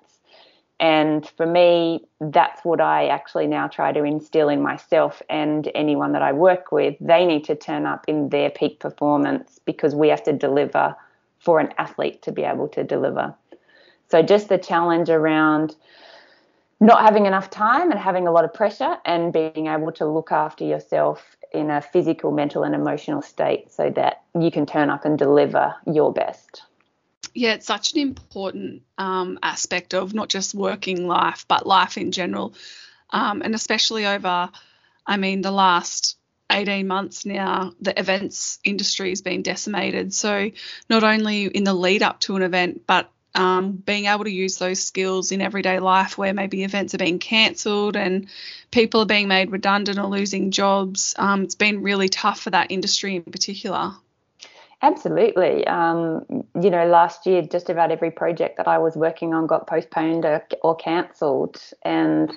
and 0.83 1.25
for 1.37 1.47
me, 1.47 2.05
that's 2.21 2.65
what 2.65 2.81
I 2.81 3.07
actually 3.07 3.47
now 3.47 3.69
try 3.69 3.93
to 3.93 4.03
instill 4.03 4.49
in 4.49 4.61
myself 4.61 5.23
and 5.31 5.71
anyone 5.77 6.11
that 6.11 6.23
I 6.23 6.33
work 6.33 6.73
with. 6.73 6.97
They 7.01 7.25
need 7.25 7.45
to 7.45 7.55
turn 7.55 7.87
up 7.87 8.05
in 8.09 8.31
their 8.31 8.51
peak 8.51 8.81
performance 8.81 9.61
because 9.65 9.95
we 9.95 10.09
have 10.09 10.25
to 10.25 10.33
deliver 10.33 10.97
for 11.39 11.61
an 11.61 11.73
athlete 11.79 12.21
to 12.23 12.33
be 12.33 12.43
able 12.43 12.67
to 12.71 12.83
deliver. 12.83 13.33
So, 14.11 14.23
just 14.23 14.49
the 14.49 14.59
challenge 14.59 15.09
around 15.09 15.77
not 16.81 17.03
having 17.03 17.27
enough 17.27 17.49
time 17.49 17.93
and 17.93 18.01
having 18.01 18.27
a 18.27 18.33
lot 18.33 18.45
of 18.45 18.53
pressure 18.53 18.97
and 19.05 19.33
being 19.33 19.69
able 19.69 19.93
to 19.93 20.05
look 20.05 20.33
after 20.33 20.65
yourself 20.65 21.37
in 21.53 21.71
a 21.71 21.81
physical, 21.81 22.33
mental, 22.33 22.65
and 22.65 22.75
emotional 22.75 23.23
state 23.23 23.71
so 23.71 23.89
that 23.91 24.23
you 24.37 24.51
can 24.51 24.67
turn 24.67 24.91
up 24.91 25.05
and 25.05 25.17
deliver 25.17 25.77
your 25.87 26.13
best 26.13 26.63
yeah, 27.35 27.55
it's 27.55 27.67
such 27.67 27.93
an 27.93 28.01
important 28.01 28.83
um, 28.99 29.39
aspect 29.43 29.95
of 29.95 30.15
not 30.15 30.29
just 30.29 30.55
working 30.55 31.07
life, 31.07 31.45
but 31.49 31.67
life 31.67 31.97
in 31.97 32.13
general. 32.13 32.55
Um, 33.11 33.43
and 33.43 33.55
especially 33.55 34.07
over, 34.07 34.51
I 35.07 35.17
mean, 35.17 35.43
the 35.43 35.51
last 35.51 36.17
18 36.51 36.87
months 36.87 37.25
now, 37.25 37.73
the 37.81 37.99
events 37.99 38.59
industry 38.65 39.11
has 39.11 39.23
been 39.23 39.43
decimated. 39.43 40.13
So, 40.13 40.51
not 40.89 41.05
only 41.05 41.47
in 41.47 41.65
the 41.65 41.75
lead 41.75 42.03
up 42.03 42.21
to 42.21 42.37
an 42.37 42.43
event, 42.43 42.83
but 42.87 43.11
um, 43.35 43.73
being 43.73 44.07
able 44.07 44.25
to 44.25 44.31
use 44.31 44.59
those 44.59 44.83
skills 44.83 45.33
in 45.33 45.41
everyday 45.41 45.79
life 45.79 46.19
where 46.19 46.35
maybe 46.35 46.65
events 46.65 46.95
are 46.95 46.99
being 46.99 47.19
cancelled 47.19 47.97
and 47.97 48.29
people 48.71 49.01
are 49.01 49.07
being 49.07 49.29
made 49.29 49.51
redundant 49.51 49.99
or 49.99 50.07
losing 50.07 50.51
jobs. 50.51 51.15
Um, 51.17 51.45
it's 51.45 51.55
been 51.55 51.83
really 51.83 52.09
tough 52.09 52.41
for 52.41 52.51
that 52.51 52.71
industry 52.71 53.17
in 53.17 53.23
particular. 53.23 53.93
Absolutely. 54.83 55.65
Um, 55.69 56.25
you 56.61 56.69
know, 56.69 56.87
last 56.87 57.25
year, 57.25 57.43
just 57.43 57.71
about 57.71 57.93
every 57.93 58.11
project 58.11 58.57
that 58.57 58.67
I 58.67 58.79
was 58.79 58.97
working 58.97 59.33
on 59.33 59.47
got 59.47 59.69
postponed 59.69 60.25
or, 60.25 60.45
or 60.63 60.75
cancelled. 60.75 61.63
And 61.85 62.33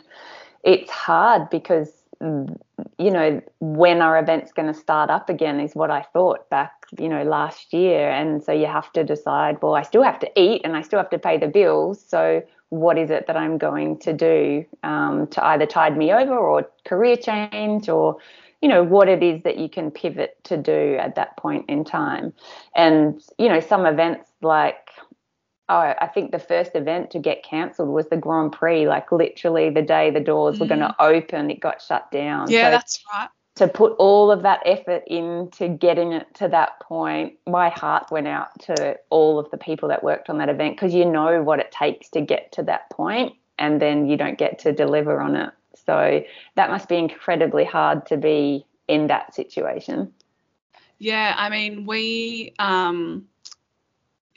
it's 0.64 0.92
hard 0.92 1.50
because, 1.50 1.92
you 2.22 3.12
know, 3.12 3.42
when 3.60 4.02
our 4.02 4.20
event's 4.20 4.52
going 4.52 4.72
to 4.72 4.80
start 4.80 5.10
up 5.10 5.28
again 5.28 5.60
is 5.60 5.74
what 5.74 5.90
I 5.90 6.04
thought 6.14 6.48
back, 6.52 6.72
you 7.00 7.10
know, 7.10 7.24
last 7.24 7.74
year. 7.74 8.12
And 8.12 8.44
so 8.44 8.52
you 8.52 8.68
have 8.68 8.92
to 8.94 9.04
decide, 9.04 9.60
well, 9.64 9.74
I 9.74 9.82
still 9.82 10.04
have 10.04 10.20
to 10.20 10.30
eat 10.40 10.62
and 10.64 10.78
I 10.78 10.84
still 10.84 11.00
have 11.00 11.10
to 11.10 11.20
pay 11.20 11.40
the 11.40 11.48
bills. 11.48 12.04
So 12.08 12.44
what 12.70 12.98
is 13.00 13.10
it 13.10 13.26
that 13.26 13.38
I'm 13.38 13.58
going 13.58 13.98
to 14.00 14.14
do 14.14 14.66
um, 14.84 15.28
to 15.28 15.44
either 15.46 15.66
tide 15.66 15.98
me 15.98 16.12
over 16.14 16.38
or 16.38 16.70
career 16.86 17.16
change 17.16 17.90
or 17.90 18.18
you 18.66 18.70
know 18.70 18.84
what 18.84 19.08
it 19.08 19.22
is 19.22 19.44
that 19.44 19.60
you 19.60 19.70
can 19.70 19.92
pivot 19.92 20.44
to 20.44 20.58
do 20.58 20.98
at 21.00 21.14
that 21.14 21.38
point 21.38 21.66
in 21.70 21.84
time. 21.84 22.34
And 22.76 23.22
you 23.38 23.48
know 23.48 23.60
some 23.60 23.86
events 23.86 24.28
like 24.42 24.90
oh 25.70 25.94
i 26.02 26.08
think 26.08 26.32
the 26.32 26.40
first 26.40 26.72
event 26.74 27.12
to 27.12 27.20
get 27.20 27.44
cancelled 27.44 27.90
was 27.90 28.08
the 28.10 28.18
grand 28.18 28.52
prix 28.52 28.88
like 28.88 29.12
literally 29.12 29.70
the 29.70 29.84
day 29.84 30.10
the 30.10 30.20
doors 30.20 30.56
mm. 30.56 30.62
were 30.62 30.68
going 30.68 30.80
to 30.80 30.96
open 31.00 31.52
it 31.52 31.60
got 31.60 31.80
shut 31.80 32.10
down. 32.12 32.50
Yeah 32.50 32.66
so 32.66 32.72
that's 32.72 33.04
right. 33.14 33.30
to 33.58 33.68
put 33.68 33.94
all 34.00 34.32
of 34.32 34.42
that 34.42 34.62
effort 34.66 35.04
into 35.06 35.68
getting 35.68 36.12
it 36.12 36.26
to 36.34 36.48
that 36.48 36.80
point 36.80 37.34
my 37.46 37.70
heart 37.70 38.10
went 38.10 38.28
out 38.28 38.50
to 38.62 38.98
all 39.12 39.38
of 39.38 39.50
the 39.52 39.58
people 39.58 39.90
that 39.90 40.04
worked 40.04 40.28
on 40.28 40.40
that 40.40 40.50
event 40.50 40.76
because 40.76 40.96
you 40.96 41.06
know 41.06 41.44
what 41.44 41.60
it 41.60 41.72
takes 41.72 42.10
to 42.10 42.20
get 42.20 42.52
to 42.52 42.64
that 42.64 42.90
point 42.90 43.34
and 43.60 43.80
then 43.80 44.08
you 44.08 44.18
don't 44.18 44.40
get 44.40 44.58
to 44.58 44.72
deliver 44.72 45.22
on 45.22 45.36
it 45.36 45.52
so 45.86 46.24
that 46.56 46.70
must 46.70 46.90
be 46.90 46.96
incredibly 46.96 47.66
hard 47.66 48.06
to 48.08 48.18
be 48.18 48.66
in 48.88 49.08
that 49.08 49.34
situation. 49.34 50.14
Yeah, 50.98 51.34
I 51.38 51.50
mean, 51.50 51.86
we, 51.86 52.54
um, 52.58 53.28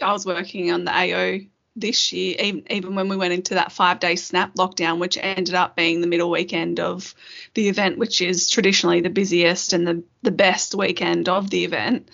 I 0.02 0.12
was 0.12 0.26
working 0.26 0.72
on 0.72 0.84
the 0.84 0.92
AO 0.92 1.40
this 1.76 2.12
year, 2.12 2.36
even, 2.40 2.64
even 2.70 2.94
when 2.94 3.08
we 3.08 3.16
went 3.16 3.32
into 3.32 3.54
that 3.54 3.72
five 3.72 4.00
day 4.00 4.16
snap 4.16 4.54
lockdown, 4.56 4.98
which 4.98 5.18
ended 5.20 5.54
up 5.54 5.76
being 5.76 6.00
the 6.00 6.06
middle 6.06 6.30
weekend 6.30 6.80
of 6.80 7.14
the 7.54 7.68
event, 7.68 7.98
which 7.98 8.20
is 8.20 8.50
traditionally 8.50 9.00
the 9.00 9.10
busiest 9.10 9.72
and 9.72 9.86
the, 9.86 10.02
the 10.22 10.30
best 10.32 10.74
weekend 10.74 11.28
of 11.28 11.50
the 11.50 11.64
event. 11.64 12.10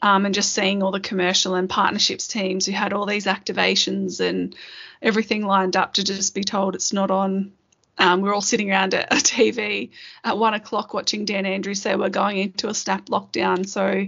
Um, 0.00 0.26
and 0.26 0.34
just 0.34 0.52
seeing 0.52 0.82
all 0.82 0.90
the 0.90 0.98
commercial 0.98 1.54
and 1.54 1.70
partnerships 1.70 2.26
teams 2.26 2.66
who 2.66 2.72
had 2.72 2.92
all 2.92 3.06
these 3.06 3.26
activations 3.26 4.18
and 4.18 4.56
everything 5.00 5.46
lined 5.46 5.76
up 5.76 5.94
to 5.94 6.02
just 6.02 6.34
be 6.34 6.42
told 6.42 6.74
it's 6.74 6.92
not 6.92 7.12
on 7.12 7.52
um, 7.98 8.22
we're 8.22 8.34
all 8.34 8.40
sitting 8.40 8.70
around 8.70 8.94
a, 8.94 9.12
a, 9.12 9.16
TV 9.16 9.90
at 10.24 10.38
one 10.38 10.54
o'clock 10.54 10.94
watching 10.94 11.24
Dan 11.24 11.46
Andrews 11.46 11.82
say 11.82 11.94
we're 11.94 12.08
going 12.08 12.38
into 12.38 12.68
a 12.68 12.74
snap 12.74 13.06
lockdown, 13.06 13.68
so 13.68 14.06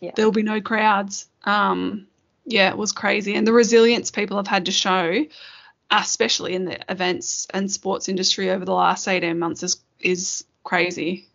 yeah. 0.00 0.10
there'll 0.14 0.32
be 0.32 0.42
no 0.42 0.60
crowds. 0.60 1.26
Um, 1.44 2.06
yeah, 2.44 2.68
it 2.68 2.76
was 2.76 2.92
crazy, 2.92 3.34
and 3.34 3.46
the 3.46 3.52
resilience 3.52 4.10
people 4.10 4.36
have 4.36 4.46
had 4.46 4.66
to 4.66 4.72
show, 4.72 5.24
especially 5.90 6.54
in 6.54 6.66
the 6.66 6.78
events 6.90 7.46
and 7.50 7.70
sports 7.70 8.08
industry 8.08 8.50
over 8.50 8.64
the 8.64 8.74
last 8.74 9.08
eighteen 9.08 9.38
months, 9.38 9.62
is 9.62 9.78
is 10.00 10.44
crazy. 10.62 11.26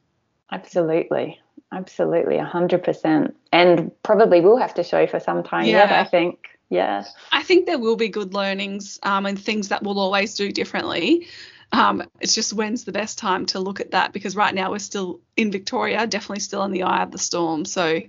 Absolutely, 0.51 1.39
absolutely, 1.71 2.37
hundred 2.37 2.83
percent, 2.83 3.35
and 3.51 3.91
probably 4.03 4.41
will 4.41 4.57
have 4.57 4.75
to 4.75 4.83
show 4.83 5.07
for 5.07 5.19
some 5.19 5.43
time 5.43 5.65
yeah. 5.65 5.89
yet. 5.89 5.91
I 5.91 6.03
think. 6.03 6.45
Yeah. 6.71 7.03
I 7.31 7.41
think 7.41 7.65
there 7.65 7.79
will 7.79 7.95
be 7.95 8.09
good 8.09 8.35
learnings 8.35 8.99
um, 9.01 9.25
and 9.25 9.39
things 9.39 9.69
that 9.69 9.81
we'll 9.81 9.97
always 9.97 10.35
do 10.35 10.51
differently. 10.51 11.27
Um, 11.71 12.03
it's 12.19 12.33
just 12.33 12.53
when's 12.53 12.83
the 12.83 12.91
best 12.91 13.19
time 13.19 13.45
to 13.47 13.59
look 13.59 13.79
at 13.79 13.91
that 13.91 14.11
because 14.11 14.35
right 14.35 14.53
now 14.53 14.71
we're 14.71 14.79
still 14.79 15.21
in 15.37 15.51
Victoria, 15.51 16.07
definitely 16.07 16.39
still 16.39 16.63
in 16.63 16.71
the 16.71 16.83
eye 16.83 17.03
of 17.03 17.11
the 17.11 17.17
storm. 17.17 17.65
So, 17.65 18.01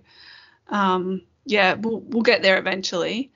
um, 0.69 1.23
yeah, 1.45 1.75
we'll, 1.75 2.00
we'll 2.00 2.23
get 2.23 2.43
there 2.43 2.59
eventually. 2.59 3.33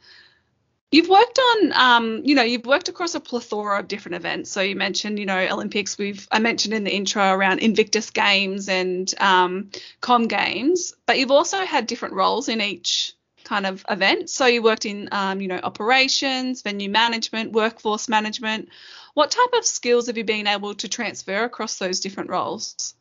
You've 0.91 1.09
worked 1.09 1.41
on, 1.41 1.73
um, 1.73 2.23
you 2.25 2.37
know, 2.37 2.43
you've 2.43 2.67
worked 2.67 2.89
across 2.89 3.17
a 3.17 3.21
plethora 3.21 3.81
of 3.81 3.89
different 3.89 4.15
events. 4.15 4.51
So 4.51 4.61
you 4.61 4.77
mentioned, 4.77 5.19
you 5.19 5.27
know, 5.27 5.39
Olympics. 5.51 5.99
We've 5.99 6.27
I 6.31 6.39
mentioned 6.39 6.73
in 6.73 6.85
the 6.85 6.95
intro 6.95 7.33
around 7.33 7.59
Invictus 7.59 8.11
Games 8.11 8.69
and 8.69 9.13
um, 9.21 9.71
Com 10.01 10.29
Games, 10.29 10.95
but 11.05 11.19
you've 11.19 11.33
also 11.33 11.59
had 11.59 11.89
different 11.89 12.15
roles 12.15 12.49
in 12.49 12.61
each 12.61 13.14
kind 13.45 13.67
of 13.67 13.85
event. 13.89 14.31
So 14.31 14.47
you 14.47 14.63
worked 14.63 14.87
in, 14.87 15.09
um, 15.13 15.41
you 15.41 15.49
know, 15.49 15.61
operations, 15.63 16.63
venue 16.63 16.91
management, 16.91 17.53
workforce 17.53 18.09
management. 18.09 18.69
What 19.15 19.31
type 19.31 19.53
of 19.57 19.65
skills 19.65 20.07
have 20.07 20.17
you 20.17 20.25
been 20.25 20.47
able 20.47 20.75
to 20.75 20.89
transfer 20.89 21.45
across 21.45 21.79
those 21.79 22.01
different 22.01 22.31
roles? 22.31 22.95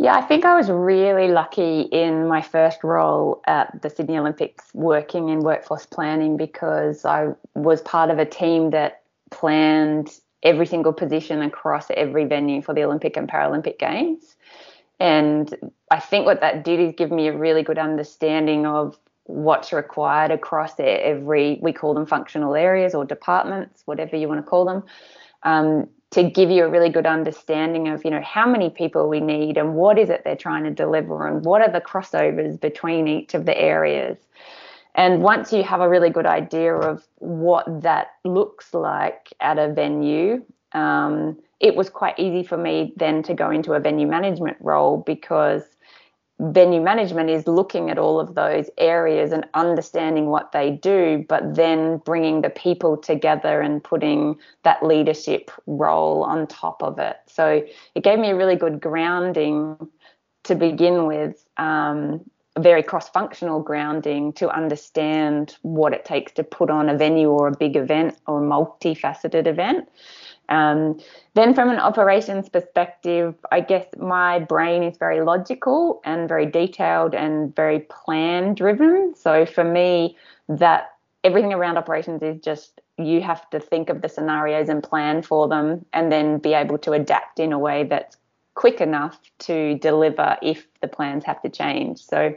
Yeah, 0.00 0.14
I 0.14 0.22
think 0.22 0.44
I 0.44 0.54
was 0.54 0.70
really 0.70 1.26
lucky 1.26 1.80
in 1.80 2.28
my 2.28 2.40
first 2.40 2.84
role 2.84 3.42
at 3.48 3.82
the 3.82 3.90
Sydney 3.90 4.16
Olympics 4.16 4.64
working 4.72 5.28
in 5.28 5.40
workforce 5.40 5.86
planning 5.86 6.36
because 6.36 7.04
I 7.04 7.32
was 7.54 7.82
part 7.82 8.10
of 8.10 8.20
a 8.20 8.24
team 8.24 8.70
that 8.70 9.02
planned 9.30 10.16
every 10.44 10.66
single 10.66 10.92
position 10.92 11.42
across 11.42 11.90
every 11.90 12.26
venue 12.26 12.62
for 12.62 12.74
the 12.74 12.84
Olympic 12.84 13.16
and 13.16 13.28
Paralympic 13.28 13.80
Games. 13.80 14.36
And 15.00 15.52
I 15.90 15.98
think 15.98 16.26
what 16.26 16.40
that 16.40 16.64
did 16.64 16.78
is 16.78 16.94
give 16.96 17.10
me 17.10 17.28
a 17.28 17.36
really 17.36 17.64
good 17.64 17.78
understanding 17.78 18.66
of 18.66 18.96
what's 19.28 19.72
required 19.72 20.30
across 20.30 20.72
every 20.78 21.58
we 21.62 21.72
call 21.72 21.94
them 21.94 22.06
functional 22.06 22.54
areas 22.54 22.94
or 22.94 23.04
departments 23.04 23.82
whatever 23.84 24.16
you 24.16 24.26
want 24.26 24.42
to 24.42 24.48
call 24.48 24.64
them 24.64 24.82
um, 25.42 25.86
to 26.10 26.22
give 26.22 26.50
you 26.50 26.64
a 26.64 26.68
really 26.68 26.88
good 26.88 27.06
understanding 27.06 27.88
of 27.88 28.04
you 28.04 28.10
know 28.10 28.22
how 28.22 28.48
many 28.48 28.70
people 28.70 29.08
we 29.08 29.20
need 29.20 29.58
and 29.58 29.74
what 29.74 29.98
is 29.98 30.08
it 30.08 30.22
they're 30.24 30.34
trying 30.34 30.64
to 30.64 30.70
deliver 30.70 31.26
and 31.26 31.44
what 31.44 31.60
are 31.60 31.70
the 31.70 31.80
crossovers 31.80 32.58
between 32.58 33.06
each 33.06 33.34
of 33.34 33.44
the 33.44 33.56
areas. 33.56 34.16
And 34.94 35.22
once 35.22 35.52
you 35.52 35.62
have 35.62 35.80
a 35.80 35.88
really 35.88 36.10
good 36.10 36.26
idea 36.26 36.74
of 36.74 37.06
what 37.18 37.82
that 37.82 38.12
looks 38.24 38.74
like 38.74 39.28
at 39.40 39.58
a 39.58 39.72
venue 39.72 40.42
um, 40.72 41.38
it 41.60 41.74
was 41.74 41.90
quite 41.90 42.18
easy 42.18 42.42
for 42.42 42.56
me 42.56 42.92
then 42.96 43.22
to 43.24 43.34
go 43.34 43.50
into 43.50 43.72
a 43.72 43.80
venue 43.80 44.06
management 44.06 44.56
role 44.60 44.98
because 45.06 45.62
venue 46.40 46.80
management 46.80 47.30
is 47.30 47.46
looking 47.46 47.90
at 47.90 47.98
all 47.98 48.20
of 48.20 48.34
those 48.34 48.70
areas 48.78 49.32
and 49.32 49.44
understanding 49.54 50.26
what 50.26 50.52
they 50.52 50.70
do, 50.70 51.24
but 51.28 51.54
then 51.56 51.98
bringing 51.98 52.42
the 52.42 52.50
people 52.50 52.96
together 52.96 53.60
and 53.60 53.82
putting 53.82 54.36
that 54.62 54.82
leadership 54.82 55.50
role 55.66 56.22
on 56.22 56.46
top 56.46 56.82
of 56.82 56.98
it. 56.98 57.16
So 57.26 57.64
it 57.94 58.04
gave 58.04 58.18
me 58.18 58.30
a 58.30 58.36
really 58.36 58.56
good 58.56 58.80
grounding 58.80 59.76
to 60.44 60.54
begin 60.54 61.06
with, 61.06 61.44
um, 61.56 62.24
very 62.58 62.82
cross 62.82 63.08
functional 63.08 63.60
grounding 63.60 64.32
to 64.32 64.48
understand 64.50 65.56
what 65.62 65.92
it 65.92 66.04
takes 66.04 66.32
to 66.32 66.42
put 66.42 66.70
on 66.70 66.88
a 66.88 66.96
venue 66.96 67.30
or 67.30 67.48
a 67.48 67.56
big 67.56 67.76
event 67.76 68.16
or 68.26 68.42
a 68.42 68.46
multifaceted 68.46 69.46
event. 69.46 69.88
Um, 70.48 70.98
then, 71.34 71.54
from 71.54 71.70
an 71.70 71.78
operations 71.78 72.48
perspective, 72.48 73.34
I 73.52 73.60
guess 73.60 73.86
my 73.98 74.38
brain 74.38 74.82
is 74.82 74.96
very 74.96 75.20
logical 75.20 76.00
and 76.04 76.28
very 76.28 76.46
detailed 76.46 77.14
and 77.14 77.54
very 77.54 77.80
plan 77.80 78.54
driven. 78.54 79.14
So, 79.14 79.44
for 79.44 79.64
me, 79.64 80.16
that 80.48 80.92
everything 81.24 81.52
around 81.52 81.76
operations 81.76 82.22
is 82.22 82.40
just 82.40 82.80
you 82.96 83.20
have 83.20 83.48
to 83.50 83.60
think 83.60 83.90
of 83.90 84.02
the 84.02 84.08
scenarios 84.08 84.68
and 84.68 84.82
plan 84.82 85.22
for 85.22 85.48
them 85.48 85.84
and 85.92 86.10
then 86.10 86.38
be 86.38 86.54
able 86.54 86.78
to 86.78 86.92
adapt 86.92 87.38
in 87.38 87.52
a 87.52 87.58
way 87.58 87.84
that's 87.84 88.16
quick 88.54 88.80
enough 88.80 89.20
to 89.38 89.78
deliver 89.78 90.36
if 90.42 90.66
the 90.80 90.88
plans 90.88 91.24
have 91.24 91.40
to 91.42 91.48
change. 91.48 92.00
So, 92.00 92.34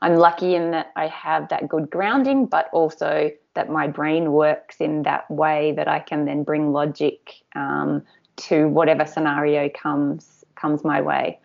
I'm 0.00 0.16
lucky 0.16 0.54
in 0.54 0.70
that 0.70 0.92
I 0.96 1.08
have 1.08 1.48
that 1.48 1.68
good 1.68 1.90
grounding, 1.90 2.46
but 2.46 2.68
also 2.72 3.30
that 3.54 3.68
my 3.68 3.88
brain 3.88 4.32
works 4.32 4.76
in 4.80 5.02
that 5.02 5.28
way 5.30 5.72
that 5.72 5.88
I 5.88 5.98
can 5.98 6.24
then 6.24 6.44
bring 6.44 6.72
logic 6.72 7.34
um, 7.56 8.02
to 8.36 8.68
whatever 8.68 9.04
scenario 9.04 9.68
comes 9.68 10.44
comes 10.54 10.84
my 10.84 11.00
way. 11.00 11.40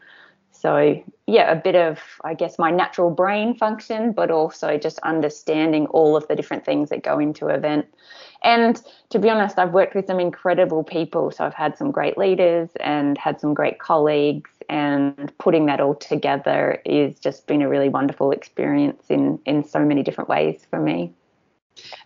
So 0.51 1.03
yeah, 1.27 1.51
a 1.51 1.55
bit 1.55 1.75
of 1.75 1.99
I 2.23 2.35
guess 2.35 2.59
my 2.59 2.71
natural 2.71 3.09
brain 3.09 3.57
function, 3.57 4.11
but 4.11 4.31
also 4.31 4.77
just 4.77 4.99
understanding 4.99 5.87
all 5.87 6.15
of 6.15 6.27
the 6.27 6.35
different 6.35 6.63
things 6.63 6.89
that 6.89 7.03
go 7.03 7.19
into 7.19 7.47
event. 7.47 7.87
And 8.43 8.81
to 9.09 9.19
be 9.19 9.29
honest, 9.29 9.57
I've 9.57 9.73
worked 9.73 9.95
with 9.95 10.07
some 10.07 10.19
incredible 10.19 10.83
people. 10.83 11.31
So 11.31 11.45
I've 11.45 11.53
had 11.53 11.77
some 11.77 11.91
great 11.91 12.17
leaders 12.17 12.69
and 12.79 13.17
had 13.17 13.39
some 13.39 13.53
great 13.53 13.79
colleagues 13.79 14.51
and 14.69 15.31
putting 15.37 15.65
that 15.67 15.79
all 15.79 15.95
together 15.95 16.81
is 16.85 17.19
just 17.19 17.47
been 17.47 17.61
a 17.61 17.69
really 17.69 17.89
wonderful 17.89 18.31
experience 18.31 19.05
in 19.09 19.39
in 19.45 19.63
so 19.63 19.79
many 19.79 20.03
different 20.03 20.29
ways 20.29 20.65
for 20.69 20.79
me. 20.79 21.13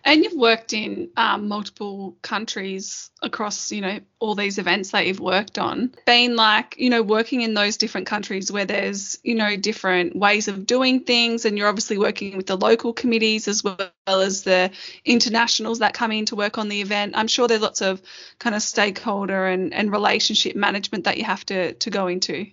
And 0.04 0.24
you've 0.24 0.38
worked 0.38 0.72
in 0.72 1.10
um, 1.16 1.48
multiple 1.48 2.16
countries 2.22 3.10
across, 3.22 3.70
you 3.70 3.80
know, 3.80 4.00
all 4.18 4.34
these 4.34 4.58
events 4.58 4.90
that 4.90 5.06
you've 5.06 5.20
worked 5.20 5.58
on. 5.58 5.94
Being 6.06 6.34
like, 6.36 6.76
you 6.78 6.90
know, 6.90 7.02
working 7.02 7.42
in 7.42 7.54
those 7.54 7.76
different 7.76 8.06
countries 8.06 8.50
where 8.50 8.64
there's, 8.64 9.18
you 9.22 9.34
know, 9.34 9.56
different 9.56 10.16
ways 10.16 10.48
of 10.48 10.66
doing 10.66 11.00
things, 11.00 11.44
and 11.44 11.56
you're 11.56 11.68
obviously 11.68 11.98
working 11.98 12.36
with 12.36 12.46
the 12.46 12.56
local 12.56 12.92
committees 12.92 13.48
as 13.48 13.62
well 13.62 13.90
as 14.06 14.42
the 14.42 14.70
internationals 15.04 15.80
that 15.80 15.94
come 15.94 16.12
in 16.12 16.24
to 16.26 16.36
work 16.36 16.58
on 16.58 16.68
the 16.68 16.80
event. 16.80 17.14
I'm 17.16 17.28
sure 17.28 17.48
there's 17.48 17.60
lots 17.60 17.80
of 17.80 18.02
kind 18.38 18.56
of 18.56 18.62
stakeholder 18.62 19.46
and, 19.46 19.74
and 19.74 19.92
relationship 19.92 20.56
management 20.56 21.04
that 21.04 21.18
you 21.18 21.24
have 21.24 21.44
to 21.46 21.74
to 21.74 21.90
go 21.90 22.06
into. 22.06 22.46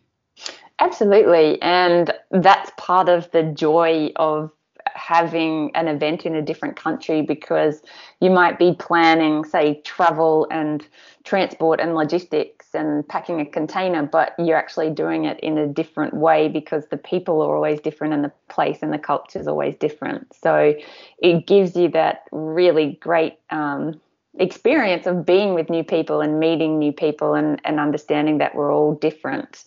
Absolutely. 0.80 1.62
And 1.62 2.12
that's 2.32 2.72
part 2.78 3.08
of 3.08 3.32
the 3.32 3.44
joy 3.44 4.12
of 4.16 4.52
having 4.96 5.72
an 5.76 5.88
event 5.88 6.26
in 6.26 6.36
a 6.36 6.42
different 6.42 6.76
country 6.76 7.22
because 7.22 7.82
you 8.22 8.30
might 8.30 8.58
be 8.58 8.76
planning, 8.80 9.44
say, 9.44 9.82
travel 9.84 10.48
and 10.50 10.88
transport 11.24 11.80
and 11.80 11.96
logistics 11.96 12.74
and 12.74 13.08
packing 13.08 13.40
a 13.42 13.46
container, 13.46 14.04
but 14.04 14.34
you're 14.40 14.58
actually 14.58 14.90
doing 14.90 15.26
it 15.26 15.40
in 15.42 15.58
a 15.58 15.68
different 15.68 16.14
way 16.14 16.48
because 16.48 16.88
the 16.88 16.98
people 16.98 17.42
are 17.42 17.56
always 17.56 17.80
different 17.82 18.14
and 18.14 18.24
the 18.24 18.32
place 18.50 18.80
and 18.82 18.94
the 18.94 18.98
culture 18.98 19.40
is 19.40 19.48
always 19.48 19.76
different. 19.76 20.34
So 20.34 20.76
it 21.20 21.46
gives 21.46 21.76
you 21.76 21.90
that 21.90 22.24
really 22.32 22.98
great 23.02 23.38
um, 23.50 24.00
experience 24.40 25.08
of 25.08 25.26
being 25.26 25.54
with 25.54 25.70
new 25.70 25.84
people 25.84 26.22
and 26.22 26.40
meeting 26.40 26.80
new 26.80 26.92
people 26.92 27.34
and, 27.34 27.62
and 27.66 27.80
understanding 27.80 28.38
that 28.40 28.56
we're 28.56 28.74
all 28.74 28.96
different. 28.96 29.66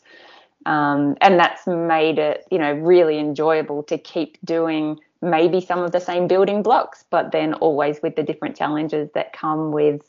Um, 0.67 1.17
and 1.21 1.39
that's 1.39 1.67
made 1.67 2.19
it, 2.19 2.45
you 2.51 2.59
know, 2.59 2.73
really 2.73 3.19
enjoyable 3.19 3.83
to 3.85 3.97
keep 3.97 4.37
doing 4.45 5.01
maybe 5.21 5.61
some 5.61 5.81
of 5.81 5.93
the 5.93 6.01
same 6.01 6.29
building 6.29 6.63
blocks, 6.63 7.05
but 7.11 7.33
then 7.33 7.55
always 7.55 8.01
with 8.03 8.17
the 8.17 8.23
different 8.23 8.57
challenges 8.57 9.11
that 9.15 9.33
come 9.33 9.73
with 9.73 10.03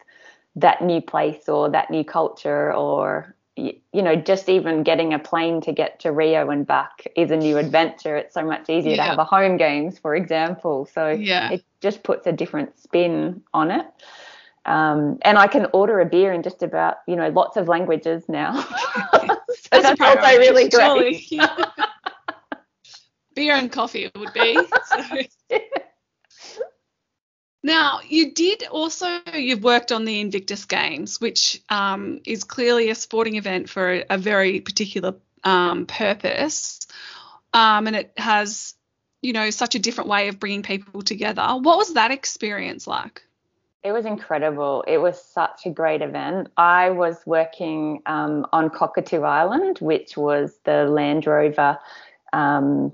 that 0.56 0.84
new 0.84 1.02
place 1.02 1.48
or 1.48 1.70
that 1.70 1.90
new 1.90 2.04
culture 2.04 2.74
or 2.74 3.36
you 3.56 4.02
know 4.02 4.16
just 4.16 4.48
even 4.48 4.84
getting 4.84 5.14
a 5.14 5.20
plane 5.20 5.60
to 5.60 5.74
get 5.74 6.00
to 6.00 6.14
rio 6.14 6.50
and 6.50 6.66
back 6.66 7.06
is 7.16 7.32
a 7.32 7.38
new 7.38 7.58
adventure. 7.58 8.16
It's 8.16 8.34
so 8.34 8.46
much 8.46 8.70
easier 8.70 8.92
yeah. 8.92 9.04
to 9.04 9.10
have 9.10 9.20
a 9.20 9.26
home 9.26 9.58
games 9.58 10.00
for 10.00 10.16
example. 10.16 10.88
So 10.94 11.10
yeah. 11.10 11.52
it 11.52 11.64
just 11.82 12.04
puts 12.04 12.26
a 12.28 12.32
different 12.32 12.80
spin 12.80 13.42
on 13.54 13.72
it. 13.72 13.86
Um, 14.66 15.18
and 15.24 15.38
i 15.38 15.48
can 15.48 15.68
order 15.74 16.00
a 16.02 16.06
beer 16.06 16.32
in 16.34 16.44
just 16.44 16.62
about 16.62 16.98
you 17.08 17.16
know 17.16 17.30
lots 17.30 17.58
of 17.58 17.68
languages 17.68 18.24
now. 18.28 18.66
So 19.50 19.82
that's, 19.82 20.00
that's 20.00 20.26
also 20.26 20.38
really 20.38 20.70
great 20.70 21.32
beer 23.40 23.56
and 23.56 23.72
coffee 23.72 24.04
it 24.04 24.18
would 24.18 24.34
be. 24.34 24.60
So. 24.86 25.58
Now, 27.62 28.00
you 28.08 28.34
did 28.34 28.64
also, 28.72 29.20
you've 29.34 29.64
worked 29.64 29.92
on 29.92 30.06
the 30.06 30.22
Invictus 30.22 30.64
Games, 30.64 31.20
which 31.20 31.62
um, 31.68 32.22
is 32.26 32.46
clearly 32.46 32.90
a 32.90 32.96
sporting 32.96 33.36
event 33.36 33.70
for 33.70 33.96
a, 33.96 34.06
a 34.12 34.18
very 34.18 34.62
particular 34.62 35.16
um, 35.44 35.86
purpose. 35.86 36.80
Um, 37.54 37.88
and 37.88 37.98
it 37.98 38.14
has, 38.16 38.76
you 39.22 39.34
know, 39.34 39.50
such 39.50 39.76
a 39.76 39.80
different 39.80 40.10
way 40.10 40.30
of 40.30 40.40
bringing 40.40 40.64
people 40.64 41.02
together. 41.02 41.44
What 41.44 41.78
was 41.78 41.96
that 41.96 42.12
experience 42.12 42.88
like? 42.88 43.24
It 43.84 43.92
was 43.92 44.06
incredible. 44.06 44.86
It 44.88 45.00
was 45.00 45.22
such 45.22 45.66
a 45.66 45.70
great 45.70 46.02
event. 46.02 46.48
I 46.56 46.92
was 46.92 47.18
working 47.26 48.02
um, 48.06 48.46
on 48.54 48.70
Cockatoo 48.70 49.24
Island, 49.24 49.80
which 49.80 50.16
was 50.16 50.58
the 50.64 50.86
Land 50.86 51.28
Rover 51.28 51.78
um, 52.32 52.94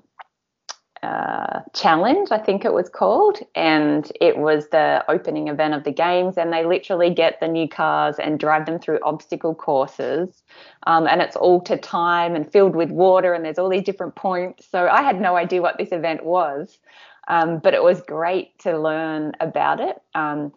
uh, 1.05 1.61
challenge, 1.73 2.29
I 2.31 2.39
think 2.39 2.65
it 2.65 2.73
was 2.73 2.89
called, 2.89 3.37
and 3.53 4.11
it 4.19 4.37
was 4.37 4.69
the 4.69 5.05
opening 5.07 5.49
event 5.49 5.75
of 5.75 5.83
the 5.83 5.91
games. 5.91 6.37
And 6.37 6.51
they 6.51 6.65
literally 6.65 7.13
get 7.13 7.39
the 7.39 7.47
new 7.47 7.69
cars 7.69 8.15
and 8.17 8.39
drive 8.39 8.65
them 8.65 8.79
through 8.79 8.99
obstacle 9.03 9.53
courses, 9.53 10.41
um, 10.87 11.05
and 11.07 11.21
it's 11.21 11.35
all 11.35 11.61
to 11.61 11.77
time 11.77 12.35
and 12.35 12.51
filled 12.51 12.75
with 12.75 12.89
water, 12.89 13.33
and 13.33 13.45
there's 13.45 13.59
all 13.59 13.69
these 13.69 13.83
different 13.83 14.15
points. 14.15 14.65
So 14.69 14.87
I 14.87 15.03
had 15.03 15.21
no 15.21 15.35
idea 15.35 15.61
what 15.61 15.77
this 15.77 15.91
event 15.91 16.25
was, 16.25 16.79
um, 17.27 17.59
but 17.59 17.75
it 17.75 17.83
was 17.83 18.01
great 18.01 18.57
to 18.59 18.77
learn 18.77 19.33
about 19.39 19.79
it. 19.79 19.97
Um, 20.15 20.53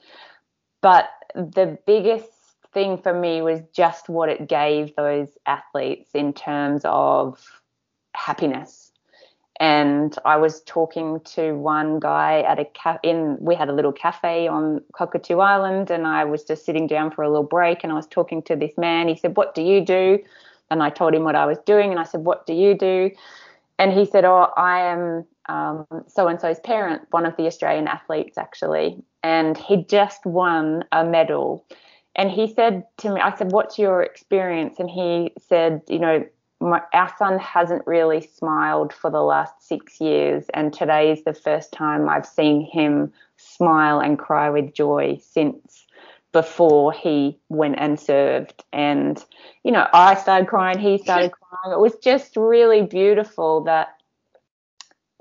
but 0.80 1.10
the 1.34 1.78
biggest 1.86 2.30
thing 2.72 2.96
for 2.96 3.12
me 3.12 3.42
was 3.42 3.60
just 3.74 4.08
what 4.08 4.30
it 4.30 4.48
gave 4.48 4.96
those 4.96 5.28
athletes 5.46 6.10
in 6.14 6.32
terms 6.32 6.82
of 6.84 7.38
happiness 8.14 8.87
and 9.60 10.16
I 10.24 10.36
was 10.36 10.60
talking 10.62 11.20
to 11.34 11.52
one 11.52 11.98
guy 11.98 12.42
at 12.42 12.60
a 12.60 12.64
ca- 12.64 13.00
in 13.02 13.36
we 13.40 13.56
had 13.56 13.68
a 13.68 13.72
little 13.72 13.92
cafe 13.92 14.46
on 14.46 14.80
Cockatoo 14.92 15.38
Island 15.40 15.90
and 15.90 16.06
I 16.06 16.24
was 16.24 16.44
just 16.44 16.64
sitting 16.64 16.86
down 16.86 17.10
for 17.10 17.22
a 17.22 17.28
little 17.28 17.46
break 17.46 17.82
and 17.82 17.92
I 17.92 17.96
was 17.96 18.06
talking 18.06 18.42
to 18.42 18.56
this 18.56 18.72
man. 18.78 19.08
He 19.08 19.16
said 19.16 19.36
what 19.36 19.54
do 19.54 19.62
you 19.62 19.84
do? 19.84 20.18
And 20.70 20.82
I 20.82 20.90
told 20.90 21.14
him 21.14 21.24
what 21.24 21.34
I 21.34 21.46
was 21.46 21.58
doing 21.66 21.90
and 21.90 21.98
I 21.98 22.04
said 22.04 22.24
what 22.24 22.46
do 22.46 22.52
you 22.52 22.74
do? 22.74 23.10
And 23.80 23.92
he 23.92 24.04
said 24.04 24.24
oh 24.24 24.52
I 24.56 24.80
am 24.80 25.24
um, 25.48 25.86
so 26.06 26.28
and 26.28 26.40
so's 26.40 26.60
parent 26.60 27.02
one 27.10 27.26
of 27.26 27.36
the 27.36 27.46
Australian 27.46 27.88
athletes 27.88 28.38
actually 28.38 29.02
and 29.24 29.58
he 29.58 29.84
just 29.84 30.24
won 30.24 30.84
a 30.92 31.04
medal. 31.04 31.66
And 32.14 32.30
he 32.30 32.52
said 32.52 32.84
to 32.98 33.12
me 33.12 33.20
I 33.20 33.36
said 33.36 33.50
what's 33.50 33.76
your 33.76 34.02
experience? 34.02 34.78
And 34.78 34.88
he 34.88 35.32
said 35.48 35.82
you 35.88 35.98
know 35.98 36.24
my, 36.60 36.82
our 36.92 37.12
son 37.18 37.38
hasn't 37.38 37.86
really 37.86 38.20
smiled 38.20 38.92
for 38.92 39.10
the 39.10 39.22
last 39.22 39.66
six 39.66 40.00
years, 40.00 40.46
and 40.54 40.72
today 40.72 41.12
is 41.12 41.22
the 41.24 41.34
first 41.34 41.72
time 41.72 42.08
I've 42.08 42.26
seen 42.26 42.62
him 42.62 43.12
smile 43.36 44.00
and 44.00 44.18
cry 44.18 44.50
with 44.50 44.74
joy 44.74 45.20
since 45.22 45.86
before 46.32 46.92
he 46.92 47.38
went 47.48 47.76
and 47.78 47.98
served. 47.98 48.64
And, 48.72 49.24
you 49.64 49.72
know, 49.72 49.86
I 49.92 50.14
started 50.14 50.48
crying, 50.48 50.78
he 50.78 50.98
started 50.98 51.32
crying. 51.62 51.74
It 51.74 51.80
was 51.80 51.96
just 51.96 52.36
really 52.36 52.82
beautiful 52.82 53.62
that 53.64 53.96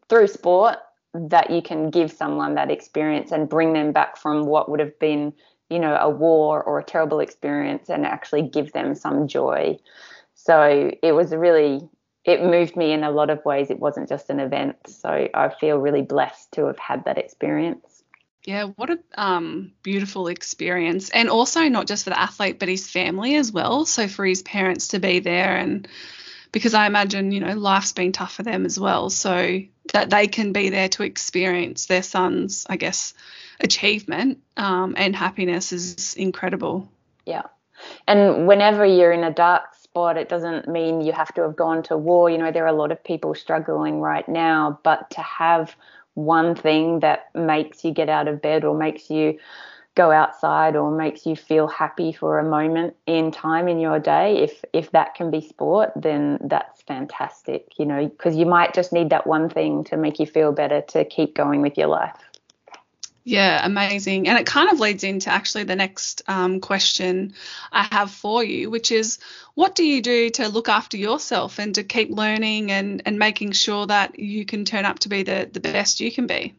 through 0.09 0.27
sport, 0.27 0.77
that 1.13 1.49
you 1.49 1.61
can 1.61 1.89
give 1.89 2.11
someone 2.11 2.55
that 2.55 2.71
experience 2.71 3.31
and 3.31 3.49
bring 3.49 3.73
them 3.73 3.91
back 3.91 4.17
from 4.17 4.45
what 4.45 4.69
would 4.69 4.79
have 4.79 4.97
been, 4.99 5.33
you 5.69 5.79
know, 5.79 5.95
a 5.95 6.09
war 6.09 6.61
or 6.63 6.79
a 6.79 6.83
terrible 6.83 7.19
experience 7.19 7.89
and 7.89 8.05
actually 8.05 8.41
give 8.41 8.71
them 8.73 8.93
some 8.93 9.27
joy. 9.27 9.77
So 10.47 10.91
it 11.03 11.11
was 11.11 11.35
really, 11.35 11.81
it 12.23 12.41
moved 12.41 12.77
me 12.77 12.93
in 12.93 13.03
a 13.03 13.11
lot 13.11 13.29
of 13.29 13.43
ways. 13.43 13.69
It 13.69 13.79
wasn't 13.79 14.07
just 14.07 14.29
an 14.29 14.39
event. 14.39 14.77
So 14.87 15.27
I 15.33 15.49
feel 15.59 15.77
really 15.77 16.03
blessed 16.03 16.53
to 16.53 16.67
have 16.67 16.79
had 16.79 17.03
that 17.03 17.17
experience. 17.17 18.03
Yeah, 18.45 18.67
what 18.77 18.89
a 18.89 18.99
um, 19.17 19.73
beautiful 19.83 20.29
experience. 20.29 21.09
And 21.09 21.29
also, 21.29 21.63
not 21.67 21.85
just 21.85 22.05
for 22.05 22.11
the 22.11 22.19
athlete, 22.19 22.59
but 22.59 22.69
his 22.69 22.89
family 22.89 23.35
as 23.35 23.51
well. 23.51 23.83
So, 23.83 24.07
for 24.07 24.25
his 24.25 24.41
parents 24.41 24.89
to 24.89 24.99
be 24.99 25.19
there 25.19 25.57
and 25.57 25.85
because 26.53 26.73
I 26.73 26.87
imagine, 26.87 27.33
you 27.33 27.41
know, 27.41 27.53
life's 27.53 27.91
been 27.91 28.13
tough 28.13 28.33
for 28.35 28.43
them 28.43 28.65
as 28.65 28.79
well. 28.79 29.09
So 29.09 29.59
that 29.91 30.09
they 30.09 30.27
can 30.27 30.53
be 30.53 30.69
there 30.69 30.87
to 30.87 31.03
experience 31.03 31.87
their 31.87 32.03
son's, 32.03 32.65
I 32.69 32.77
guess, 32.77 33.13
achievement 33.59 34.39
um, 34.55 34.93
and 34.95 35.13
happiness 35.13 35.73
is 35.73 36.13
incredible. 36.13 36.89
Yeah. 37.25 37.43
And 38.07 38.47
whenever 38.47 38.85
you're 38.85 39.11
in 39.11 39.25
a 39.25 39.33
dark 39.33 39.75
spot, 39.97 40.17
it 40.17 40.29
doesn't 40.29 40.67
mean 40.67 41.01
you 41.01 41.11
have 41.11 41.33
to 41.33 41.41
have 41.41 41.55
gone 41.55 41.81
to 41.81 41.97
war. 41.97 42.29
You 42.29 42.37
know, 42.37 42.51
there 42.51 42.63
are 42.65 42.75
a 42.75 42.81
lot 42.83 42.91
of 42.91 43.03
people 43.03 43.33
struggling 43.33 43.99
right 43.99 44.27
now, 44.29 44.79
but 44.83 45.09
to 45.11 45.21
have 45.21 45.75
one 46.13 46.53
thing 46.53 46.99
that 46.99 47.33
makes 47.33 47.83
you 47.83 47.91
get 47.91 48.07
out 48.07 48.27
of 48.27 48.39
bed 48.39 48.63
or 48.63 48.77
makes 48.77 49.09
you 49.09 49.39
go 49.95 50.11
outside 50.11 50.75
or 50.75 50.91
makes 50.91 51.25
you 51.25 51.35
feel 51.35 51.67
happy 51.67 52.11
for 52.11 52.37
a 52.37 52.43
moment 52.43 52.95
in 53.07 53.31
time 53.31 53.67
in 53.67 53.79
your 53.79 53.97
day 53.97 54.37
if 54.43 54.63
if 54.71 54.91
that 54.91 55.15
can 55.15 55.31
be 55.31 55.41
sport 55.41 55.91
then 55.95 56.37
that's 56.43 56.83
fantastic 56.83 57.73
you 57.79 57.85
know 57.85 58.07
because 58.07 58.35
you 58.35 58.45
might 58.45 58.75
just 58.75 58.93
need 58.93 59.09
that 59.09 59.25
one 59.25 59.49
thing 59.49 59.83
to 59.83 59.97
make 59.97 60.19
you 60.19 60.27
feel 60.27 60.51
better 60.51 60.81
to 60.81 61.03
keep 61.05 61.33
going 61.35 61.63
with 61.63 61.75
your 61.79 61.87
life 61.87 62.26
yeah, 63.27 63.59
amazing. 63.65 64.29
And 64.29 64.39
it 64.39 64.45
kind 64.45 64.69
of 64.71 64.79
leads 64.79 65.03
into 65.03 65.29
actually 65.29 65.65
the 65.65 65.75
next 65.75 66.21
um, 66.29 66.61
question 66.61 67.33
I 67.73 67.85
have 67.91 68.09
for 68.09 68.41
you, 68.41 68.69
which 68.69 68.89
is 68.89 69.19
what 69.53 69.75
do 69.75 69.83
you 69.83 70.01
do 70.01 70.29
to 70.29 70.47
look 70.47 70.69
after 70.69 70.95
yourself 70.95 71.59
and 71.59 71.75
to 71.75 71.83
keep 71.83 72.09
learning 72.09 72.71
and, 72.71 73.01
and 73.05 73.19
making 73.19 73.51
sure 73.51 73.85
that 73.85 74.17
you 74.17 74.45
can 74.45 74.63
turn 74.63 74.85
up 74.85 74.99
to 74.99 75.09
be 75.09 75.23
the, 75.23 75.49
the 75.51 75.59
best 75.59 75.99
you 75.99 76.09
can 76.09 76.25
be? 76.25 76.55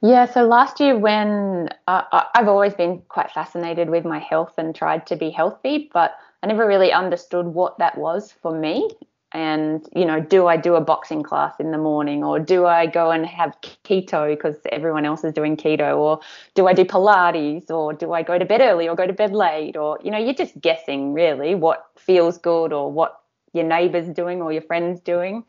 Yeah, 0.00 0.26
so 0.26 0.46
last 0.46 0.78
year 0.78 0.96
when 0.96 1.70
uh, 1.88 2.22
I've 2.32 2.46
always 2.46 2.74
been 2.74 3.02
quite 3.08 3.32
fascinated 3.32 3.90
with 3.90 4.04
my 4.04 4.20
health 4.20 4.54
and 4.58 4.76
tried 4.76 5.08
to 5.08 5.16
be 5.16 5.30
healthy, 5.30 5.90
but 5.92 6.16
I 6.40 6.46
never 6.46 6.68
really 6.68 6.92
understood 6.92 7.46
what 7.46 7.78
that 7.78 7.98
was 7.98 8.30
for 8.30 8.56
me 8.56 8.90
and 9.34 9.86
you 9.94 10.04
know 10.04 10.20
do 10.20 10.46
i 10.46 10.56
do 10.56 10.76
a 10.76 10.80
boxing 10.80 11.22
class 11.22 11.54
in 11.58 11.72
the 11.72 11.78
morning 11.78 12.22
or 12.22 12.38
do 12.38 12.66
i 12.66 12.86
go 12.86 13.10
and 13.10 13.26
have 13.26 13.54
keto 13.82 14.34
because 14.34 14.56
everyone 14.70 15.04
else 15.04 15.24
is 15.24 15.32
doing 15.32 15.56
keto? 15.56 15.98
Or 15.98 16.20
do 16.54 16.68
i 16.68 16.72
do 16.72 16.84
pilates 16.84 17.68
or 17.68 17.92
do 17.92 18.12
i 18.12 18.22
go 18.22 18.38
to 18.38 18.44
bed 18.44 18.60
early 18.60 18.88
or 18.88 18.94
go 18.94 19.06
to 19.06 19.12
bed 19.12 19.32
late? 19.32 19.76
Or 19.76 19.98
you 20.02 20.10
know 20.10 20.18
you're 20.18 20.34
just 20.34 20.58
guessing 20.60 21.12
really 21.12 21.54
what 21.54 21.86
feels 21.98 22.38
good 22.38 22.72
or 22.72 22.90
what 22.90 23.20
your 23.52 23.64
neighbors 23.64 24.08
doing 24.08 24.40
or 24.40 24.52
your 24.52 24.62
friends 24.62 25.00
doing. 25.00 25.44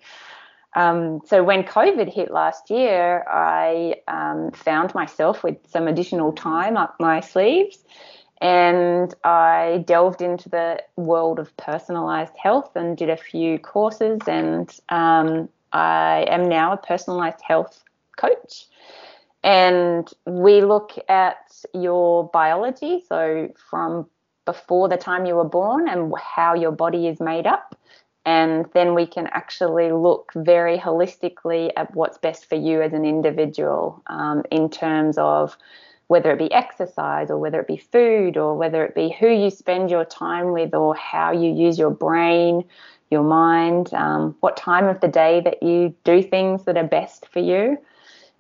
Um, 0.76 1.22
so 1.26 1.42
when 1.42 1.64
covid 1.64 2.14
hit 2.14 2.32
last 2.32 2.70
year 2.70 3.24
i 3.30 3.96
um, 4.10 4.52
found 4.52 4.94
myself 4.94 5.42
with 5.42 5.56
some 5.66 5.88
additional 5.88 6.34
time 6.34 6.76
up 6.76 6.98
my 7.00 7.22
sleeves 7.22 7.86
and 8.42 9.14
I 9.24 9.84
delved 9.88 10.22
into 10.22 10.50
the 10.50 10.84
world 10.98 11.40
of 11.40 11.56
personalized 11.58 12.36
health 12.36 12.76
and 12.76 12.98
did 12.98 13.10
a 13.10 13.18
few 13.18 13.60
courses. 13.60 14.20
And 14.28 14.70
um, 14.90 15.50
I 15.72 16.26
am 16.30 16.50
now 16.50 16.74
a 16.74 16.78
personalized 16.78 17.42
health 17.42 17.84
coach. 18.18 18.68
And 19.44 20.12
we 20.26 20.62
look 20.62 20.94
at 21.08 21.64
your 21.74 22.30
biology, 22.30 23.04
so 23.08 23.54
from 23.70 24.08
before 24.46 24.90
the 24.90 24.98
time 24.98 25.26
you 25.26 25.36
were 25.36 25.44
born 25.44 25.88
and 25.88 26.14
how 26.18 26.56
your 26.56 26.72
body 26.72 27.08
is 27.08 27.20
made 27.20 27.48
up. 27.48 27.76
And 28.26 28.66
then 28.74 28.96
we 28.96 29.06
can 29.06 29.28
actually 29.28 29.92
look 29.92 30.32
very 30.36 30.80
holistically 30.80 31.72
at 31.78 31.94
what's 31.96 32.18
best 32.18 32.50
for 32.50 32.56
you 32.56 32.82
as 32.82 32.92
an 32.92 33.06
individual 33.06 34.02
um, 34.08 34.44
in 34.50 34.70
terms 34.70 35.18
of 35.20 35.56
whether 36.08 36.32
it 36.32 36.38
be 36.38 36.52
exercise 36.52 37.32
or 37.32 37.38
whether 37.38 37.60
it 37.60 37.68
be 37.68 37.78
food 37.78 38.38
or 38.38 38.56
whether 38.56 38.86
it 38.86 38.94
be 38.94 39.16
who 39.20 39.28
you 39.28 39.50
spend 39.50 39.90
your 39.90 40.06
time 40.06 40.52
with 40.52 40.74
or 40.74 40.96
how 40.96 41.32
you 41.32 41.52
use 41.52 41.80
your 41.80 41.90
brain, 41.90 42.64
your 43.10 43.24
mind, 43.24 43.94
um, 43.94 44.36
what 44.40 44.58
time 44.58 44.86
of 44.86 45.00
the 45.02 45.08
day 45.08 45.42
that 45.42 45.64
you 45.64 45.96
do 46.04 46.22
things 46.22 46.66
that 46.66 46.78
are 46.78 46.84
best 46.84 47.28
for 47.28 47.40
you. 47.40 47.78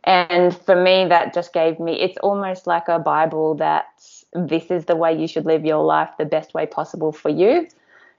And 0.04 0.56
for 0.56 0.76
me, 0.76 1.08
that 1.10 1.34
just 1.34 1.54
gave 1.54 1.80
me, 1.80 2.00
it's 2.00 2.18
almost 2.18 2.68
like 2.68 2.88
a 2.88 3.00
Bible 3.00 3.56
that 3.56 3.88
this 4.34 4.70
is 4.70 4.86
the 4.86 4.96
way 4.96 5.20
you 5.20 5.28
should 5.28 5.46
live 5.46 5.66
your 5.66 5.84
life 5.84 6.12
the 6.20 6.26
best 6.26 6.54
way 6.54 6.68
possible 6.68 7.12
for 7.12 7.30
you. 7.30 7.68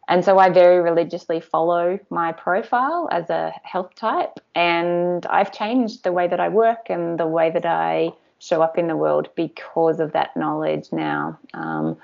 And 0.09 0.25
so 0.25 0.39
I 0.39 0.51
very 0.51 0.81
religiously 0.81 1.41
follow 1.41 1.99
my 2.11 2.33
profile 2.33 3.09
as 3.11 3.29
a 3.31 3.53
health 3.63 3.95
type. 3.95 4.41
And 4.55 5.27
I've 5.27 5.53
changed 5.53 6.05
the 6.05 6.13
way 6.13 6.29
that 6.29 6.41
I 6.41 6.49
work 6.49 6.87
and 6.89 7.19
the 7.19 7.27
way 7.27 7.51
that 7.51 7.67
I 7.67 8.11
show 8.39 8.63
up 8.63 8.77
in 8.77 8.87
the 8.87 8.97
world 8.97 9.29
because 9.35 9.99
of 10.01 10.13
that 10.13 10.37
knowledge 10.37 10.89
now. 10.93 11.39
Um, 11.55 11.97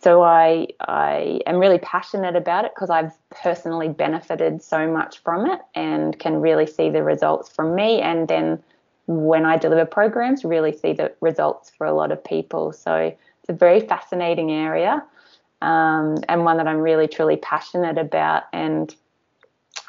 so 0.00 0.22
I 0.22 0.68
I 0.80 1.40
am 1.46 1.56
really 1.56 1.78
passionate 1.78 2.36
about 2.36 2.64
it 2.64 2.72
because 2.74 2.90
I've 2.90 3.12
personally 3.30 3.88
benefited 3.88 4.62
so 4.62 4.90
much 4.90 5.18
from 5.18 5.46
it 5.46 5.60
and 5.74 6.18
can 6.18 6.40
really 6.40 6.66
see 6.66 6.90
the 6.90 7.02
results 7.02 7.48
from 7.48 7.74
me 7.74 8.00
and 8.00 8.28
then 8.28 8.62
when 9.06 9.44
I 9.44 9.56
deliver 9.56 9.84
programs 9.84 10.44
really 10.44 10.72
see 10.72 10.92
the 10.92 11.12
results 11.20 11.70
for 11.70 11.86
a 11.86 11.92
lot 11.92 12.12
of 12.12 12.22
people. 12.22 12.72
So 12.72 12.94
it's 12.96 13.48
a 13.48 13.52
very 13.52 13.80
fascinating 13.80 14.52
area 14.52 15.04
um, 15.62 16.18
and 16.28 16.44
one 16.44 16.58
that 16.58 16.68
I'm 16.68 16.78
really 16.78 17.08
truly 17.08 17.36
passionate 17.36 17.98
about 17.98 18.44
and 18.52 18.94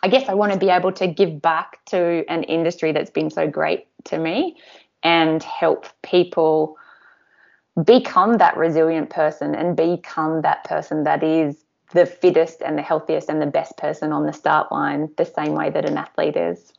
I 0.03 0.07
guess 0.07 0.27
I 0.27 0.33
want 0.33 0.51
to 0.53 0.57
be 0.57 0.69
able 0.69 0.91
to 0.93 1.05
give 1.05 1.41
back 1.41 1.83
to 1.85 2.23
an 2.27 2.41
industry 2.43 2.91
that's 2.91 3.11
been 3.11 3.29
so 3.29 3.47
great 3.47 3.85
to 4.05 4.17
me 4.17 4.57
and 5.03 5.41
help 5.43 5.87
people 6.01 6.77
become 7.83 8.37
that 8.37 8.57
resilient 8.57 9.09
person 9.09 9.55
and 9.55 9.75
become 9.75 10.41
that 10.41 10.63
person 10.63 11.03
that 11.03 11.23
is 11.23 11.63
the 11.93 12.05
fittest 12.05 12.61
and 12.61 12.77
the 12.77 12.81
healthiest 12.81 13.29
and 13.29 13.41
the 13.41 13.45
best 13.45 13.77
person 13.77 14.11
on 14.11 14.25
the 14.25 14.33
start 14.33 14.71
line, 14.71 15.09
the 15.17 15.25
same 15.25 15.53
way 15.53 15.69
that 15.69 15.85
an 15.85 15.97
athlete 15.97 16.35
is. 16.35 16.73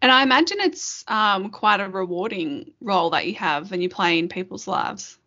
And 0.00 0.10
I 0.10 0.22
imagine 0.22 0.58
it's 0.60 1.04
um, 1.08 1.50
quite 1.50 1.80
a 1.80 1.88
rewarding 1.88 2.72
role 2.80 3.10
that 3.10 3.26
you 3.26 3.34
have 3.34 3.70
when 3.70 3.80
you 3.80 3.88
play 3.88 4.18
in 4.18 4.28
people's 4.28 4.66
lives. 4.66 5.18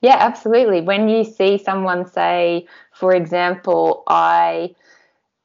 Yeah, 0.00 0.16
absolutely. 0.18 0.80
When 0.80 1.08
you 1.08 1.24
see 1.24 1.58
someone 1.58 2.06
say, 2.06 2.66
for 2.92 3.14
example, 3.14 4.02
I, 4.06 4.74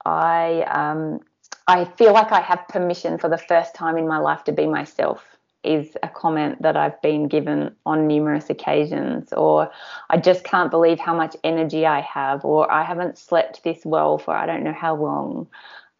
I, 0.06 0.62
um, 0.64 1.20
I 1.68 1.84
feel 1.84 2.14
like 2.14 2.32
I 2.32 2.42
have 2.42 2.66
permission 2.70 3.18
for 3.18 3.30
the 3.30 3.38
first 3.38 3.76
time 3.76 3.98
in 3.98 4.08
my 4.08 4.18
life 4.20 4.46
to 4.46 4.54
be 4.54 4.66
myself 4.68 5.35
is 5.66 5.98
a 6.04 6.08
comment 6.08 6.62
that 6.62 6.78
I've 6.78 7.02
been 7.02 7.28
given 7.28 7.76
on 7.86 8.08
numerous 8.08 8.50
occasions, 8.50 9.34
or 9.34 9.72
I 10.10 10.18
just 10.18 10.44
can't 10.44 10.72
believe 10.72 11.00
how 11.00 11.16
much 11.16 11.36
energy 11.44 11.86
I 11.86 12.02
have, 12.02 12.46
or 12.46 12.72
I 12.72 12.84
haven't 12.84 13.18
slept 13.18 13.64
this 13.64 13.86
well 13.86 14.18
for 14.18 14.36
I 14.36 14.46
don't 14.46 14.64
know 14.64 14.74
how 14.74 14.96
long, 14.96 15.48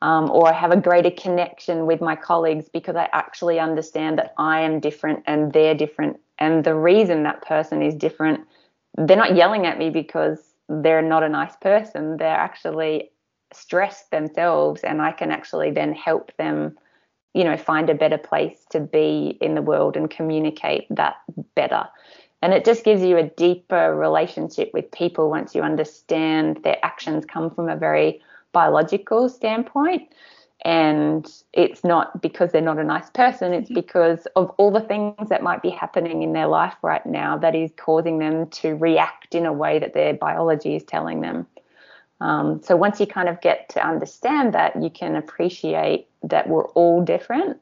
um, 0.02 0.30
or 0.32 0.48
I 0.48 0.54
have 0.54 0.72
a 0.72 0.80
greater 0.80 1.12
connection 1.12 1.86
with 1.86 2.02
my 2.02 2.16
colleagues 2.16 2.70
because 2.70 2.96
I 2.96 3.10
actually 3.12 3.60
understand 3.60 4.18
that 4.20 4.34
I 4.38 4.62
am 4.62 4.80
different 4.80 5.24
and 5.26 5.52
they're 5.52 5.76
different. 5.76 6.20
And 6.40 6.64
the 6.64 6.76
reason 6.76 7.24
that 7.24 7.42
person 7.42 7.82
is 7.82 7.96
different, 7.96 8.42
they're 8.98 9.18
not 9.18 9.36
yelling 9.36 9.66
at 9.66 9.78
me 9.78 9.90
because 9.90 10.40
they're 10.68 11.02
not 11.02 11.24
a 11.24 11.30
nice 11.30 11.56
person, 11.56 12.18
they're 12.18 12.28
actually 12.28 13.12
stressed 13.54 14.12
themselves, 14.12 14.84
and 14.84 15.02
I 15.02 15.12
can 15.12 15.32
actually 15.32 15.72
then 15.72 15.94
help 15.94 16.36
them 16.38 16.78
you 17.36 17.44
know 17.44 17.58
find 17.58 17.90
a 17.90 17.94
better 17.94 18.18
place 18.18 18.66
to 18.72 18.80
be 18.80 19.38
in 19.42 19.54
the 19.54 19.62
world 19.62 19.98
and 19.98 20.10
communicate 20.10 20.88
that 20.90 21.18
better. 21.54 21.88
And 22.42 22.54
it 22.54 22.64
just 22.64 22.84
gives 22.84 23.04
you 23.04 23.18
a 23.18 23.24
deeper 23.24 23.96
relationship 23.96 24.72
with 24.74 24.90
people 24.92 25.30
once 25.30 25.54
you 25.54 25.62
understand 25.62 26.62
their 26.64 26.78
actions 26.84 27.26
come 27.26 27.50
from 27.50 27.70
a 27.70 27.76
very 27.76 28.22
biological 28.54 29.30
standpoint. 29.30 30.10
And 30.64 31.30
it's 31.54 31.84
not 31.84 32.22
because 32.22 32.52
they're 32.52 32.62
not 32.62 32.80
a 32.80 32.84
nice 32.84 33.10
person 33.12 33.54
it's 33.54 33.66
mm-hmm. 33.66 33.76
because 33.76 34.28
of 34.36 34.50
all 34.58 34.72
the 34.72 34.82
things 34.82 35.30
that 35.30 35.44
might 35.44 35.62
be 35.62 35.70
happening 35.70 36.24
in 36.24 36.34
their 36.34 36.48
life 36.48 36.76
right 36.82 37.06
now 37.06 37.38
that 37.38 37.54
is 37.54 37.72
causing 37.78 38.18
them 38.20 38.48
to 38.50 38.76
react 38.76 39.36
in 39.36 39.46
a 39.46 39.54
way 39.54 39.78
that 39.78 39.94
their 39.94 40.14
biology 40.14 40.76
is 40.76 40.84
telling 40.84 41.22
them 41.22 41.46
um, 42.22 42.62
so 42.64 42.76
once 42.76 43.00
you 43.00 43.08
kind 43.08 43.30
of 43.30 43.42
get 43.42 43.70
to 43.70 43.86
understand 43.86 44.54
that, 44.54 44.82
you 44.82 44.90
can 44.90 45.16
appreciate 45.16 46.08
that 46.24 46.48
we're 46.48 46.66
all 46.70 47.04
different 47.04 47.60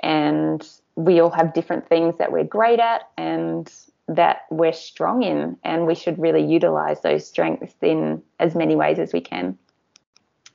and 0.00 0.66
we 0.94 1.20
all 1.20 1.30
have 1.30 1.54
different 1.54 1.88
things 1.88 2.16
that 2.18 2.30
we're 2.32 2.44
great 2.44 2.80
at 2.80 3.08
and 3.16 3.72
that 4.08 4.46
we're 4.50 4.72
strong 4.72 5.22
in, 5.22 5.56
and 5.62 5.86
we 5.86 5.94
should 5.94 6.18
really 6.18 6.44
utilize 6.44 7.00
those 7.02 7.26
strengths 7.26 7.74
in 7.82 8.22
as 8.40 8.54
many 8.54 8.74
ways 8.74 8.98
as 8.98 9.12
we 9.12 9.20
can. 9.20 9.58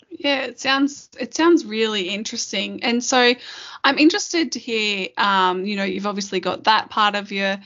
Yeah, 0.09 0.41
it 0.43 0.59
sounds 0.59 1.09
it 1.19 1.35
sounds 1.35 1.65
really 1.65 2.09
interesting, 2.09 2.83
and 2.83 3.03
so 3.03 3.33
I'm 3.83 3.97
interested 3.97 4.53
to 4.53 4.59
hear. 4.59 5.09
Um, 5.17 5.65
you 5.65 5.75
know, 5.75 5.83
you've 5.83 6.07
obviously 6.07 6.39
got 6.39 6.63
that 6.63 6.89
part 6.89 7.15
of 7.15 7.31
your 7.31 7.57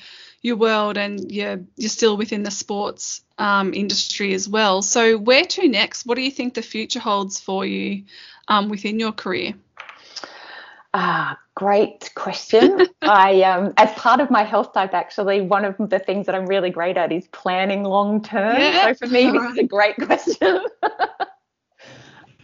your 0.47 0.55
world 0.55 0.97
and 0.97 1.31
you're 1.31 1.59
you're 1.75 1.89
still 1.89 2.17
within 2.17 2.43
the 2.43 2.51
sports 2.51 3.21
um, 3.37 3.73
industry 3.73 4.33
as 4.33 4.49
well. 4.49 4.81
So 4.81 5.17
where 5.17 5.45
to 5.45 5.67
next? 5.67 6.05
What 6.05 6.15
do 6.15 6.21
you 6.21 6.31
think 6.31 6.53
the 6.53 6.61
future 6.61 6.99
holds 6.99 7.39
for 7.39 7.65
you 7.65 8.03
um, 8.47 8.69
within 8.69 8.99
your 8.99 9.11
career? 9.11 9.53
Ah, 10.93 11.37
great 11.53 12.09
question. 12.15 12.87
I, 13.03 13.43
um, 13.43 13.73
as 13.77 13.91
part 13.91 14.19
of 14.19 14.31
my 14.31 14.43
health 14.43 14.73
type, 14.73 14.93
actually, 14.93 15.41
one 15.41 15.65
of 15.65 15.75
the 15.77 15.99
things 15.99 16.25
that 16.25 16.33
I'm 16.33 16.47
really 16.47 16.71
great 16.71 16.97
at 16.97 17.11
is 17.11 17.27
planning 17.27 17.83
long 17.83 18.23
term. 18.23 18.59
Yeah. 18.59 18.85
So 18.85 19.05
for 19.05 19.07
me, 19.07 19.29
this 19.29 19.51
is 19.51 19.57
a 19.59 19.63
great 19.63 19.95
question. 20.07 20.61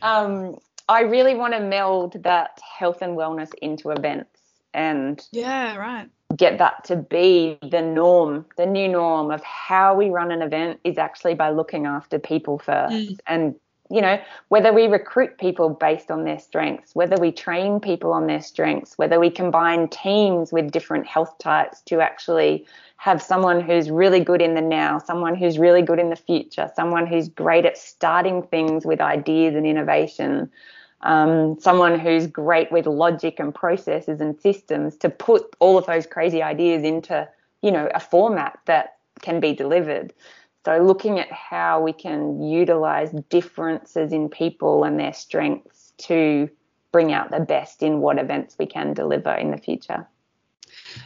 um, 0.02 0.58
I 0.88 1.02
really 1.02 1.34
want 1.34 1.54
to 1.54 1.62
meld 1.62 2.22
that 2.24 2.60
health 2.78 3.02
and 3.02 3.18
wellness 3.18 3.52
into 3.62 3.90
events 3.90 4.30
and 4.74 5.26
yeah, 5.32 5.76
right. 5.78 6.10
Get 6.36 6.58
that 6.58 6.84
to 6.86 6.96
be 6.96 7.58
the 7.62 7.82
norm, 7.82 8.46
the 8.58 8.66
new 8.66 8.88
norm 8.88 9.32
of 9.32 9.44
how 9.44 9.96
we 9.96 10.10
run 10.10 10.32
an 10.32 10.42
event 10.42 10.80
is 10.84 10.98
actually 10.98 11.36
by 11.36 11.50
looking 11.50 11.86
after 11.86 12.18
people 12.18 12.58
first 12.60 12.94
mm. 12.94 13.20
and 13.28 13.56
you 13.94 14.02
know, 14.02 14.20
whether 14.48 14.74
we 14.74 14.88
recruit 14.88 15.38
people 15.38 15.70
based 15.70 16.10
on 16.10 16.24
their 16.24 16.40
strengths, 16.40 16.96
whether 16.96 17.16
we 17.18 17.32
train 17.32 17.80
people 17.80 18.12
on 18.12 18.26
their 18.26 18.42
strengths, 18.42 18.98
whether 18.98 19.20
we 19.20 19.30
combine 19.30 19.88
teams 19.90 20.52
with 20.52 20.72
different 20.72 21.06
health 21.06 21.38
types 21.38 21.82
to 21.82 22.02
actually 22.02 22.66
have 22.98 23.22
someone 23.22 23.62
who's 23.62 23.92
really 23.92 24.22
good 24.22 24.42
in 24.42 24.56
the 24.56 24.62
now, 24.62 24.98
someone 24.98 25.36
who's 25.36 25.60
really 25.60 25.82
good 25.82 26.00
in 26.00 26.10
the 26.10 26.16
future, 26.16 26.72
someone 26.76 27.06
who's 27.06 27.28
great 27.28 27.66
at 27.66 27.78
starting 27.78 28.42
things 28.42 28.86
with 28.86 29.02
ideas 29.02 29.54
and 29.54 29.68
innovation, 29.68 30.50
um, 31.04 31.60
someone 31.60 32.00
who's 32.00 32.28
great 32.28 32.72
with 32.72 32.88
logic 32.88 33.40
and 33.40 33.54
processes 33.54 34.22
and 34.22 34.40
systems 34.40 34.98
to 34.98 35.10
put 35.10 35.56
all 35.60 35.78
of 35.78 35.86
those 35.86 36.08
crazy 36.08 36.42
ideas 36.42 36.84
into, 36.84 37.28
you 37.62 37.72
know, 37.72 37.90
a 37.94 38.00
format 38.00 38.58
that 38.66 38.96
can 39.22 39.40
be 39.40 39.54
delivered. 39.54 40.14
So, 40.66 40.82
looking 40.82 41.20
at 41.20 41.30
how 41.30 41.82
we 41.82 41.92
can 41.92 42.42
utilize 42.42 43.12
differences 43.30 44.14
in 44.14 44.30
people 44.30 44.86
and 44.86 44.98
their 44.98 45.14
strengths 45.14 45.92
to 45.98 46.50
bring 46.94 47.12
out 47.12 47.32
the 47.32 47.42
best 47.42 47.84
in 47.84 48.00
what 48.00 48.18
events 48.18 48.56
we 48.58 48.66
can 48.66 48.94
deliver 48.94 49.34
in 49.34 49.52
the 49.52 49.58
future. 49.58 50.08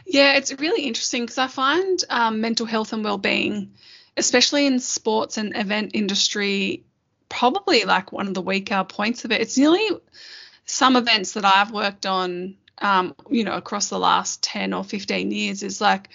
Yeah, 0.06 0.34
it's 0.34 0.52
really 0.60 0.82
interesting 0.82 1.24
because 1.24 1.38
I 1.38 1.48
find 1.48 2.02
um, 2.08 2.40
mental 2.40 2.66
health 2.66 2.92
and 2.92 3.02
well-being, 3.02 3.72
especially 4.16 4.66
in 4.66 4.78
sports 4.78 5.38
and 5.38 5.56
event 5.56 5.92
industry, 5.94 6.84
probably 7.28 7.84
like 7.84 8.12
one 8.12 8.28
of 8.28 8.34
the 8.34 8.42
weaker 8.42 8.84
points 8.84 9.24
of 9.24 9.32
it. 9.32 9.40
It's 9.40 9.58
nearly 9.58 9.88
some 10.64 10.96
events 10.96 11.32
that 11.32 11.44
I've 11.44 11.72
worked 11.72 12.06
on, 12.06 12.56
um, 12.78 13.14
you 13.30 13.44
know, 13.44 13.54
across 13.54 13.88
the 13.88 13.98
last 13.98 14.42
10 14.42 14.72
or 14.72 14.84
15 14.84 15.30
years 15.30 15.62
is 15.62 15.80
like 15.80 16.08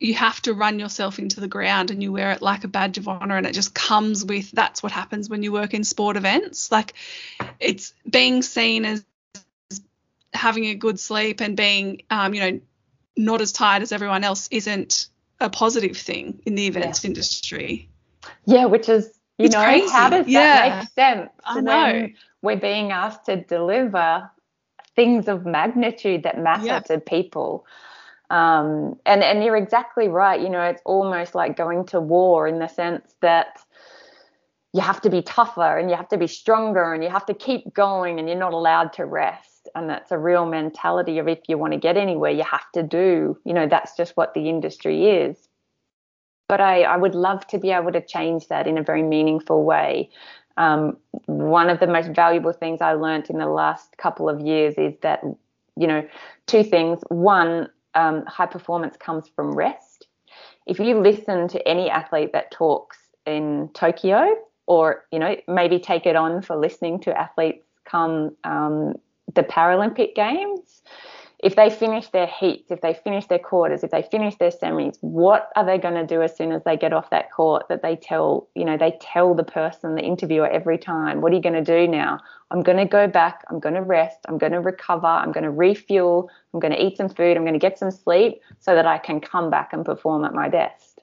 you 0.00 0.14
have 0.14 0.40
to 0.42 0.52
run 0.52 0.78
yourself 0.78 1.18
into 1.18 1.40
the 1.40 1.48
ground 1.48 1.90
and 1.90 2.02
you 2.02 2.12
wear 2.12 2.32
it 2.32 2.42
like 2.42 2.64
a 2.64 2.68
badge 2.68 2.98
of 2.98 3.08
honor 3.08 3.36
and 3.36 3.46
it 3.46 3.54
just 3.54 3.74
comes 3.74 4.24
with 4.24 4.50
that's 4.50 4.82
what 4.82 4.92
happens 4.92 5.30
when 5.30 5.42
you 5.42 5.52
work 5.52 5.72
in 5.72 5.84
sport 5.84 6.16
events 6.16 6.70
like 6.70 6.94
it's 7.60 7.94
being 8.08 8.42
seen 8.42 8.84
as 8.84 9.04
having 10.32 10.66
a 10.66 10.74
good 10.74 10.98
sleep 10.98 11.40
and 11.40 11.56
being 11.56 12.02
um, 12.10 12.34
you 12.34 12.40
know 12.40 12.60
not 13.16 13.40
as 13.40 13.52
tired 13.52 13.82
as 13.82 13.92
everyone 13.92 14.24
else 14.24 14.48
isn't 14.50 15.06
a 15.40 15.48
positive 15.48 15.96
thing 15.96 16.40
in 16.44 16.54
the 16.54 16.66
events 16.66 17.04
yeah. 17.04 17.08
industry 17.08 17.88
yeah 18.44 18.64
which 18.66 18.88
is 18.88 19.10
you 19.38 19.46
it's 19.46 19.54
know 19.54 19.62
crazy. 19.62 19.90
how 19.90 20.08
does 20.08 20.28
yeah. 20.28 20.68
that 20.68 20.78
make 20.78 20.88
sense 20.90 21.30
I 21.44 21.60
know. 21.60 22.08
we're 22.42 22.56
being 22.56 22.92
asked 22.92 23.26
to 23.26 23.36
deliver 23.36 24.30
things 24.96 25.28
of 25.28 25.44
magnitude 25.44 26.22
that 26.22 26.38
matter 26.38 26.66
yeah. 26.66 26.80
to 26.80 27.00
people 27.00 27.66
um, 28.30 28.98
and 29.04 29.22
and 29.22 29.44
you're 29.44 29.56
exactly 29.56 30.08
right. 30.08 30.40
You 30.40 30.48
know, 30.48 30.62
it's 30.62 30.82
almost 30.84 31.34
like 31.34 31.56
going 31.56 31.86
to 31.86 32.00
war 32.00 32.48
in 32.48 32.58
the 32.58 32.68
sense 32.68 33.14
that 33.20 33.58
you 34.72 34.80
have 34.80 35.00
to 35.02 35.10
be 35.10 35.22
tougher 35.22 35.78
and 35.78 35.88
you 35.88 35.96
have 35.96 36.08
to 36.08 36.18
be 36.18 36.26
stronger 36.26 36.92
and 36.92 37.04
you 37.04 37.10
have 37.10 37.26
to 37.26 37.34
keep 37.34 37.72
going 37.74 38.18
and 38.18 38.28
you're 38.28 38.38
not 38.38 38.52
allowed 38.52 38.92
to 38.94 39.04
rest. 39.04 39.68
And 39.76 39.88
that's 39.88 40.10
a 40.10 40.18
real 40.18 40.46
mentality 40.46 41.18
of 41.18 41.28
if 41.28 41.40
you 41.48 41.58
want 41.58 41.74
to 41.74 41.78
get 41.78 41.96
anywhere, 41.96 42.32
you 42.32 42.42
have 42.42 42.70
to 42.72 42.82
do. 42.82 43.38
You 43.44 43.54
know, 43.54 43.68
that's 43.68 43.96
just 43.96 44.16
what 44.16 44.34
the 44.34 44.48
industry 44.48 45.06
is. 45.06 45.48
But 46.48 46.60
I, 46.60 46.82
I 46.82 46.96
would 46.96 47.14
love 47.14 47.46
to 47.48 47.58
be 47.58 47.70
able 47.70 47.92
to 47.92 48.00
change 48.00 48.48
that 48.48 48.66
in 48.66 48.78
a 48.78 48.82
very 48.82 49.02
meaningful 49.02 49.64
way. 49.64 50.10
Um, 50.56 50.96
one 51.26 51.70
of 51.70 51.80
the 51.80 51.86
most 51.86 52.10
valuable 52.10 52.52
things 52.52 52.80
I 52.80 52.92
learned 52.92 53.30
in 53.30 53.38
the 53.38 53.46
last 53.46 53.96
couple 53.96 54.28
of 54.28 54.40
years 54.40 54.74
is 54.76 54.94
that, 55.02 55.22
you 55.76 55.86
know, 55.86 56.06
two 56.46 56.62
things. 56.62 57.00
One, 57.08 57.68
um, 57.94 58.24
high 58.26 58.46
performance 58.46 58.96
comes 58.96 59.28
from 59.28 59.52
rest. 59.54 60.06
If 60.66 60.78
you 60.78 61.00
listen 61.00 61.48
to 61.48 61.68
any 61.68 61.90
athlete 61.90 62.32
that 62.32 62.50
talks 62.50 62.98
in 63.26 63.70
Tokyo, 63.74 64.36
or 64.66 65.04
you 65.12 65.18
know 65.18 65.36
maybe 65.48 65.78
take 65.78 66.06
it 66.06 66.16
on 66.16 66.42
for 66.42 66.56
listening 66.56 67.00
to 67.00 67.18
athletes 67.18 67.66
come 67.84 68.34
um, 68.44 68.94
the 69.34 69.42
Paralympic 69.42 70.14
Games, 70.14 70.82
if 71.44 71.56
they 71.56 71.68
finish 71.68 72.08
their 72.08 72.26
heats, 72.26 72.70
if 72.70 72.80
they 72.80 72.94
finish 72.94 73.26
their 73.26 73.38
quarters, 73.38 73.84
if 73.84 73.90
they 73.90 74.00
finish 74.00 74.34
their 74.36 74.50
semis, 74.50 74.96
what 75.02 75.50
are 75.56 75.66
they 75.66 75.76
going 75.76 75.92
to 75.92 76.06
do 76.06 76.22
as 76.22 76.34
soon 76.34 76.52
as 76.52 76.64
they 76.64 76.74
get 76.74 76.94
off 76.94 77.10
that 77.10 77.30
court 77.30 77.68
that 77.68 77.82
they 77.82 77.96
tell, 77.96 78.48
you 78.54 78.64
know, 78.64 78.78
they 78.78 78.96
tell 78.98 79.34
the 79.34 79.44
person, 79.44 79.94
the 79.94 80.00
interviewer 80.00 80.48
every 80.48 80.78
time, 80.78 81.20
what 81.20 81.32
are 81.32 81.36
you 81.36 81.42
going 81.42 81.52
to 81.52 81.62
do 81.62 81.86
now? 81.86 82.18
I'm 82.50 82.62
going 82.62 82.78
to 82.78 82.86
go 82.86 83.06
back, 83.06 83.44
I'm 83.50 83.60
going 83.60 83.74
to 83.74 83.82
rest, 83.82 84.16
I'm 84.26 84.38
going 84.38 84.52
to 84.52 84.60
recover, 84.60 85.06
I'm 85.06 85.32
going 85.32 85.44
to 85.44 85.50
refuel, 85.50 86.30
I'm 86.54 86.60
going 86.60 86.72
to 86.72 86.82
eat 86.82 86.96
some 86.96 87.10
food, 87.10 87.36
I'm 87.36 87.42
going 87.42 87.52
to 87.52 87.58
get 87.58 87.78
some 87.78 87.90
sleep 87.90 88.40
so 88.58 88.74
that 88.74 88.86
I 88.86 88.96
can 88.96 89.20
come 89.20 89.50
back 89.50 89.74
and 89.74 89.84
perform 89.84 90.24
at 90.24 90.32
my 90.32 90.48
best. 90.48 91.02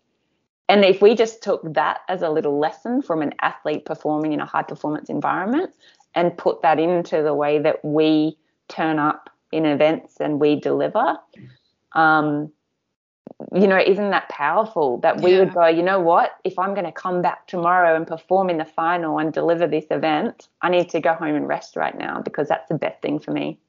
And 0.69 0.83
if 0.83 1.03
we 1.03 1.13
just 1.13 1.43
took 1.43 1.61
that 1.75 1.99
as 2.09 2.23
a 2.23 2.29
little 2.31 2.57
lesson 2.57 3.03
from 3.03 3.21
an 3.21 3.35
athlete 3.41 3.85
performing 3.85 4.33
in 4.33 4.39
a 4.39 4.47
high 4.47 4.63
performance 4.63 5.07
environment 5.07 5.71
and 6.15 6.35
put 6.35 6.63
that 6.63 6.79
into 6.79 7.21
the 7.21 7.35
way 7.35 7.59
that 7.59 7.85
we 7.85 8.39
turn 8.67 8.97
up 8.97 9.30
in 9.51 9.65
events 9.65 10.17
and 10.19 10.39
we 10.39 10.59
deliver. 10.59 11.17
Um, 11.93 12.51
you 13.53 13.67
know 13.67 13.79
isn't 13.79 14.11
that 14.11 14.29
powerful 14.29 14.99
that 14.99 15.21
we 15.21 15.33
yeah. 15.33 15.39
would 15.39 15.53
go 15.53 15.67
you 15.67 15.83
know 15.83 15.99
what? 15.99 16.31
If 16.43 16.59
i'm 16.59 16.73
going 16.73 16.85
to 16.85 16.91
come 16.91 17.21
back 17.21 17.47
tomorrow 17.47 17.95
and 17.95 18.05
perform 18.05 18.49
in 18.49 18.57
the 18.57 18.65
final 18.65 19.17
and 19.19 19.33
deliver 19.33 19.67
this 19.67 19.85
event 19.89 20.47
i 20.61 20.69
need 20.69 20.89
to 20.89 20.99
go 20.99 21.13
home 21.13 21.35
and 21.35 21.47
rest 21.47 21.75
right 21.75 21.97
now 21.97 22.21
because 22.21 22.47
that's 22.47 22.67
the 22.69 22.77
best 22.77 23.01
thing 23.01 23.19
for 23.19 23.31
me. 23.31 23.59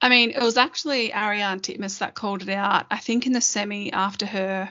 I 0.00 0.08
mean 0.08 0.30
it 0.30 0.42
was 0.42 0.56
actually 0.56 1.10
Ariarne 1.10 1.60
Titmus 1.60 1.98
that 1.98 2.14
called 2.14 2.42
it 2.42 2.48
out 2.48 2.86
i 2.90 2.98
think 2.98 3.26
in 3.26 3.32
the 3.32 3.40
semi 3.40 3.92
after 3.92 4.26
her 4.26 4.70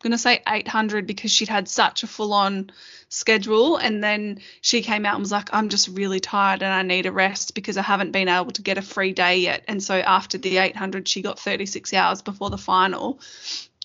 going 0.00 0.12
to 0.12 0.18
say 0.18 0.42
800 0.46 1.06
because 1.06 1.30
she'd 1.30 1.48
had 1.48 1.68
such 1.68 2.02
a 2.02 2.06
full 2.06 2.32
on 2.32 2.70
schedule. 3.08 3.76
And 3.76 4.02
then 4.02 4.40
she 4.60 4.82
came 4.82 5.04
out 5.04 5.14
and 5.14 5.22
was 5.22 5.32
like, 5.32 5.48
I'm 5.52 5.68
just 5.68 5.88
really 5.88 6.20
tired 6.20 6.62
and 6.62 6.72
I 6.72 6.82
need 6.82 7.06
a 7.06 7.12
rest 7.12 7.54
because 7.54 7.76
I 7.76 7.82
haven't 7.82 8.12
been 8.12 8.28
able 8.28 8.52
to 8.52 8.62
get 8.62 8.78
a 8.78 8.82
free 8.82 9.12
day 9.12 9.38
yet. 9.38 9.64
And 9.66 9.82
so 9.82 9.96
after 9.96 10.38
the 10.38 10.58
800, 10.58 11.08
she 11.08 11.22
got 11.22 11.38
36 11.38 11.92
hours 11.94 12.22
before 12.22 12.50
the 12.50 12.58
final 12.58 13.20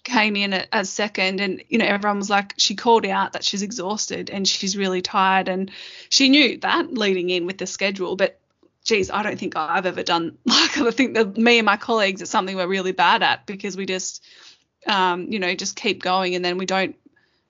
came 0.04 0.36
in 0.36 0.54
as 0.74 0.90
second 0.90 1.40
and 1.40 1.64
you 1.70 1.78
know 1.78 1.86
everyone 1.86 2.18
was 2.18 2.30
like 2.30 2.54
she 2.58 2.76
called 2.76 3.06
out 3.06 3.34
that 3.34 3.44
she's 3.44 3.62
exhausted 3.62 4.30
and 4.30 4.46
she's 4.46 4.76
really 4.76 5.02
tired 5.02 5.48
and 5.48 5.72
she 6.10 6.28
knew 6.28 6.58
that 6.58 6.94
leading 6.94 7.30
in 7.30 7.46
with 7.46 7.58
the 7.58 7.66
schedule 7.66 8.18
but 8.18 8.38
geez 8.84 9.10
i 9.10 9.24
don't 9.24 9.40
think 9.40 9.56
i've 9.56 9.86
ever 9.86 10.04
done 10.04 10.38
like 10.46 10.78
i 10.78 10.92
think 10.92 11.14
that 11.14 11.38
me 11.38 11.58
and 11.58 11.66
my 11.66 11.78
colleagues 11.78 12.22
it's 12.22 12.30
something 12.30 12.58
we're 12.58 12.68
really 12.68 12.92
bad 12.92 13.24
at 13.24 13.46
because 13.46 13.78
we 13.78 13.86
just 13.86 14.22
um, 14.88 15.28
you 15.30 15.40
know, 15.40 15.56
just 15.56 15.76
keep 15.76 16.02
going 16.02 16.36
and 16.36 16.44
then 16.44 16.58
we 16.58 16.66
don't 16.66 16.96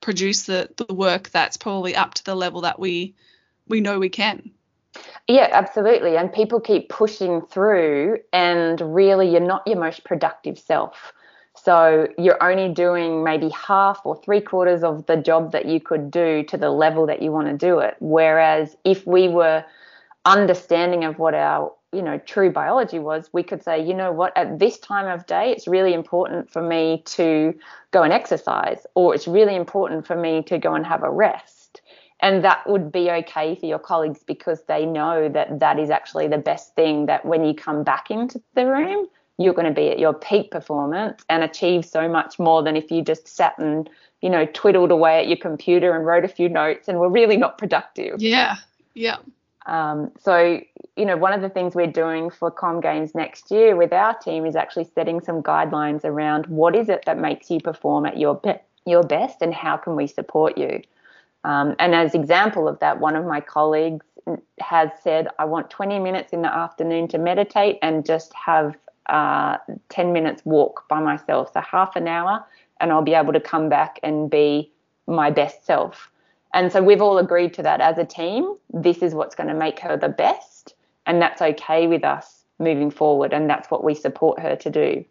produce 0.02 0.44
the, 0.44 0.70
the 0.76 0.94
work 0.94 1.30
that's 1.30 1.58
probably 1.58 1.96
up 1.96 2.14
to 2.16 2.26
the 2.26 2.36
level 2.36 2.62
that 2.62 2.80
we 2.80 3.16
we 3.68 3.80
know 3.80 3.98
we 3.98 4.10
can. 4.10 4.52
Yeah, 5.28 5.48
absolutely. 5.52 6.18
And 6.18 6.32
people 6.32 6.60
keep 6.60 6.90
pushing 6.90 7.42
through 7.42 8.20
and 8.34 8.80
really 8.82 9.30
you're 9.30 9.40
not 9.40 9.64
your 9.66 9.80
most 9.80 10.04
productive 10.04 10.60
self. 10.60 11.14
So 11.56 12.08
you're 12.18 12.42
only 12.44 12.74
doing 12.74 13.24
maybe 13.24 13.50
half 13.50 14.02
or 14.06 14.22
three 14.22 14.42
quarters 14.42 14.84
of 14.84 15.06
the 15.06 15.16
job 15.16 15.52
that 15.54 15.66
you 15.66 15.80
could 15.80 16.12
do 16.12 16.44
to 16.44 16.58
the 16.58 16.70
level 16.70 17.06
that 17.08 17.22
you 17.22 17.32
want 17.32 17.48
to 17.48 17.54
do 17.54 17.80
it. 17.80 17.96
Whereas 18.00 18.76
if 18.84 19.08
we 19.08 19.30
were 19.30 19.64
understanding 20.26 21.04
of 21.06 21.20
what 21.20 21.34
our 21.34 21.72
you 21.94 22.02
know 22.02 22.18
true 22.20 22.52
biology 22.52 23.00
was 23.00 23.30
we 23.34 23.44
could 23.44 23.64
say 23.64 23.84
you 23.84 23.94
know 23.94 24.12
what? 24.12 24.36
At 24.38 24.60
this 24.60 24.78
time 24.78 25.08
of 25.08 25.26
day 25.26 25.52
it's 25.52 25.68
really 25.68 25.94
important 25.94 26.52
for 26.52 26.62
me 26.62 27.04
to 27.06 27.54
go 27.92 28.04
and 28.04 28.14
exercise 28.14 28.86
or 28.96 29.14
it's 29.16 29.28
really 29.28 29.56
important 29.56 30.08
for 30.08 30.16
me 30.16 30.44
to 30.44 30.58
go 30.58 30.74
and 30.74 30.86
have 30.86 31.04
a 31.04 31.10
rest. 31.10 31.82
And 32.20 32.44
that 32.46 32.70
would 32.70 32.92
be 32.92 33.12
okay 33.12 33.56
for 33.56 33.66
your 33.66 33.80
colleagues 33.80 34.24
because 34.26 34.62
they 34.64 34.86
know 34.86 35.28
that 35.28 35.60
that 35.60 35.78
is 35.78 35.90
actually 35.90 36.28
the 36.28 36.38
best 36.38 36.74
thing 36.74 37.08
that 37.08 37.26
when 37.26 37.44
you 37.44 37.54
come 37.54 37.84
back 37.84 38.10
into 38.10 38.42
the 38.56 38.66
room 38.66 39.08
you're 39.40 39.54
going 39.54 39.66
to 39.68 39.74
be 39.74 39.90
at 39.90 39.98
your 39.98 40.14
peak 40.14 40.52
performance 40.52 41.24
and 41.28 41.44
achieve 41.44 41.84
so 41.84 42.08
much 42.08 42.38
more 42.38 42.62
than 42.62 42.78
if 42.78 42.92
you 42.92 43.02
just 43.02 43.28
sat 43.28 43.58
and 43.58 43.90
you 44.22 44.30
know 44.30 44.46
twiddled 44.54 44.92
away 44.92 45.20
at 45.20 45.28
your 45.28 45.38
computer 45.38 45.96
and 45.96 46.06
wrote 46.06 46.24
a 46.24 46.28
few 46.28 46.48
notes 46.48 46.88
and 46.88 47.00
were 47.00 47.10
really 47.10 47.36
not 47.36 47.58
productive. 47.58 48.22
Yeah. 48.22 48.58
Yeah 48.94 49.18
um, 49.66 50.12
so, 50.20 50.60
you 50.98 51.06
know, 51.06 51.16
one 51.16 51.34
of 51.34 51.42
the 51.42 51.50
things 51.50 51.76
we're 51.76 51.88
doing 51.88 52.30
for 52.30 52.52
Com 52.52 52.82
Games 52.82 53.16
next 53.16 53.50
year 53.50 53.76
with 53.76 53.94
our 53.94 54.14
team 54.18 54.46
is 54.46 54.56
actually 54.56 54.90
setting 54.96 55.22
some 55.22 55.42
guidelines 55.42 56.04
around 56.04 56.48
what 56.48 56.76
is 56.76 56.90
it 56.90 57.04
that 57.06 57.18
makes 57.18 57.50
you 57.50 57.60
perform 57.60 58.06
at 58.06 58.18
your 58.18 58.36
be- 58.36 58.60
your 58.86 59.04
best 59.04 59.42
and 59.42 59.54
how 59.54 59.78
can 59.78 59.96
we 59.96 60.08
support 60.08 60.58
you. 60.58 60.82
Um, 61.46 61.76
and 61.80 61.96
as 61.96 62.14
example 62.14 62.68
of 62.68 62.80
that, 62.80 63.00
one 63.00 63.16
of 63.16 63.26
my 63.26 63.40
colleagues 63.40 64.06
has 64.60 64.90
said, 65.02 65.28
I 65.40 65.46
want 65.46 65.70
20 65.70 66.00
minutes 66.00 66.34
in 66.34 66.42
the 66.42 66.54
afternoon 66.54 67.08
to 67.10 67.18
meditate 67.18 67.80
and 67.82 68.06
just 68.06 68.34
have 68.34 68.76
uh, 69.08 69.58
10 69.90 70.14
minutes 70.14 70.42
walk 70.46 70.88
by 70.88 71.00
myself, 71.00 71.52
so 71.54 71.62
half 71.62 71.96
an 71.96 72.08
hour, 72.08 72.46
and 72.80 72.92
I'll 72.92 73.02
be 73.02 73.14
able 73.14 73.34
to 73.34 73.40
come 73.40 73.70
back 73.70 74.00
and 74.04 74.30
be 74.30 74.72
my 75.08 75.30
best 75.30 75.66
self. 75.66 76.10
And 76.54 76.72
so 76.72 76.84
we've 76.84 77.02
all 77.02 77.18
agreed 77.18 77.54
to 77.56 77.64
that 77.64 77.82
as 77.82 77.98
a 77.98 78.06
team. 78.06 78.56
This 78.72 79.00
is 79.00 79.14
what's 79.14 79.36
going 79.36 79.50
to 79.50 79.56
make 79.56 79.80
her 79.80 79.98
the 79.98 80.10
best. 80.10 80.76
And 81.06 81.22
that's 81.22 81.42
okay 81.42 81.88
with 81.88 82.04
us 82.04 82.44
moving 82.60 82.92
forward. 82.92 83.34
And 83.34 83.50
that's 83.50 83.70
what 83.72 83.84
we 83.84 83.96
support 83.96 84.40
her 84.40 84.56
to 84.58 84.70
do. 84.70 85.06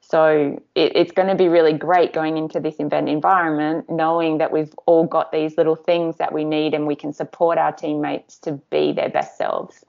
So 0.00 0.62
it, 0.76 0.92
it's 0.94 1.10
going 1.10 1.28
to 1.28 1.34
be 1.34 1.48
really 1.48 1.72
great 1.72 2.12
going 2.12 2.36
into 2.36 2.60
this 2.60 2.76
event 2.78 3.08
environment, 3.08 3.90
knowing 3.90 4.38
that 4.38 4.52
we've 4.52 4.72
all 4.86 5.04
got 5.04 5.32
these 5.32 5.58
little 5.58 5.74
things 5.74 6.18
that 6.18 6.32
we 6.32 6.44
need 6.44 6.74
and 6.74 6.86
we 6.86 6.94
can 6.94 7.12
support 7.12 7.58
our 7.58 7.72
teammates 7.72 8.38
to 8.38 8.52
be 8.70 8.92
their 8.92 9.08
best 9.08 9.36
selves. 9.36 9.84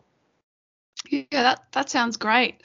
Yeah, 1.08 1.24
that, 1.32 1.72
that 1.74 1.90
sounds 1.92 2.18
great. 2.18 2.64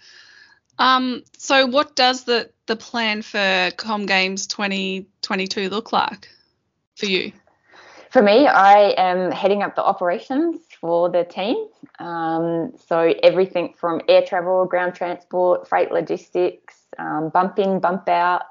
Um, 0.79 1.23
so 1.37 1.67
what 1.67 1.95
does 1.95 2.25
the, 2.25 2.51
the 2.67 2.77
plan 2.77 3.21
for 3.21 3.71
Com 3.77 4.07
Games 4.07 4.47
2022 4.47 5.69
look 5.69 5.93
like 5.93 6.31
for 6.97 7.07
you? 7.07 7.33
For 8.13 8.21
me, 8.21 8.47
I 8.47 8.93
am 8.99 9.31
heading 9.31 9.63
up 9.63 9.75
the 9.75 9.83
operations 9.83 10.61
for 10.79 11.09
the 11.09 11.25
team. 11.25 11.57
Um, 11.99 12.73
so 12.77 13.15
everything 13.23 13.73
from 13.79 14.03
air 14.07 14.23
travel, 14.23 14.67
ground 14.67 14.95
transport, 14.95 15.67
freight 15.67 15.91
logistics, 15.91 16.77
um, 16.99 17.31
bump 17.31 17.59
in, 17.59 17.81
bump 17.81 18.11
out. 18.11 18.43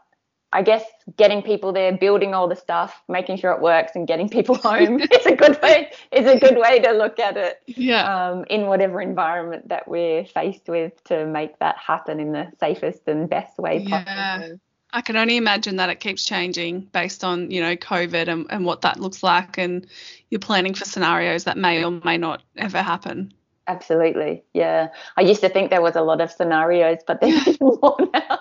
I 0.52 0.63
guess 0.63 0.84
getting 1.15 1.43
people 1.43 1.71
there, 1.74 1.95
building 1.95 2.34
all 2.34 2.47
the 2.47 2.56
stuff, 2.56 3.04
making 3.08 3.38
sure 3.38 3.52
it 3.52 3.62
works, 3.62 3.91
and 3.93 4.08
getting 4.08 4.30
people 4.30 4.56
home 4.63 5.00
is 5.00 5.26
a 5.28 5.36
good 5.36 5.62
way. 5.62 5.91
Is 6.12 6.26
a 6.26 6.39
good 6.39 6.58
way 6.58 6.80
to 6.80 6.91
look 6.93 7.19
at 7.19 7.38
it. 7.38 7.62
Yeah. 7.67 8.30
Um, 8.32 8.45
in 8.50 8.65
whatever 8.65 9.00
environment 9.00 9.69
that 9.69 9.88
we're 9.88 10.26
faced 10.26 10.69
with, 10.69 11.04
to 11.06 11.28
make 11.28 11.60
that 11.60 11.78
happen 11.78 12.19
in 12.19 12.32
the 12.32 12.52
safest 12.60 13.04
and 13.06 13.30
best 13.30 13.60
way 13.60 13.86
possible. 13.88 14.12
yeah. 14.12 14.47
I 14.93 15.01
can 15.01 15.15
only 15.15 15.38
imagine 15.38 15.77
that 15.77 15.89
it 15.89 15.99
keeps 15.99 16.25
changing 16.25 16.82
based 16.91 17.23
on, 17.23 17.49
you 17.49 17.62
know, 17.62 17.75
COVID 17.75 18.27
and, 18.27 18.45
and 18.49 18.65
what 18.65 18.82
that 18.82 18.99
looks 18.99 19.23
like 19.23 19.58
and 19.58 19.88
you're 20.30 20.39
planning 20.39 20.73
for 20.73 20.86
scenarios 20.86 21.45
that 21.45 21.58
may 21.58 21.84
or 21.84 21.91
may 21.91 22.17
not 22.17 22.43
ever 22.58 22.82
happen. 22.82 23.34
Absolutely. 23.67 24.43
Yeah. 24.54 24.89
I 25.15 25.21
used 25.21 25.41
to 25.41 25.49
think 25.49 25.69
there 25.69 25.82
was 25.82 25.95
a 25.95 26.01
lot 26.01 26.19
of 26.19 26.32
scenarios, 26.32 26.99
but 27.08 27.21
there's 27.21 27.60
more 27.62 27.97
now. 28.13 28.39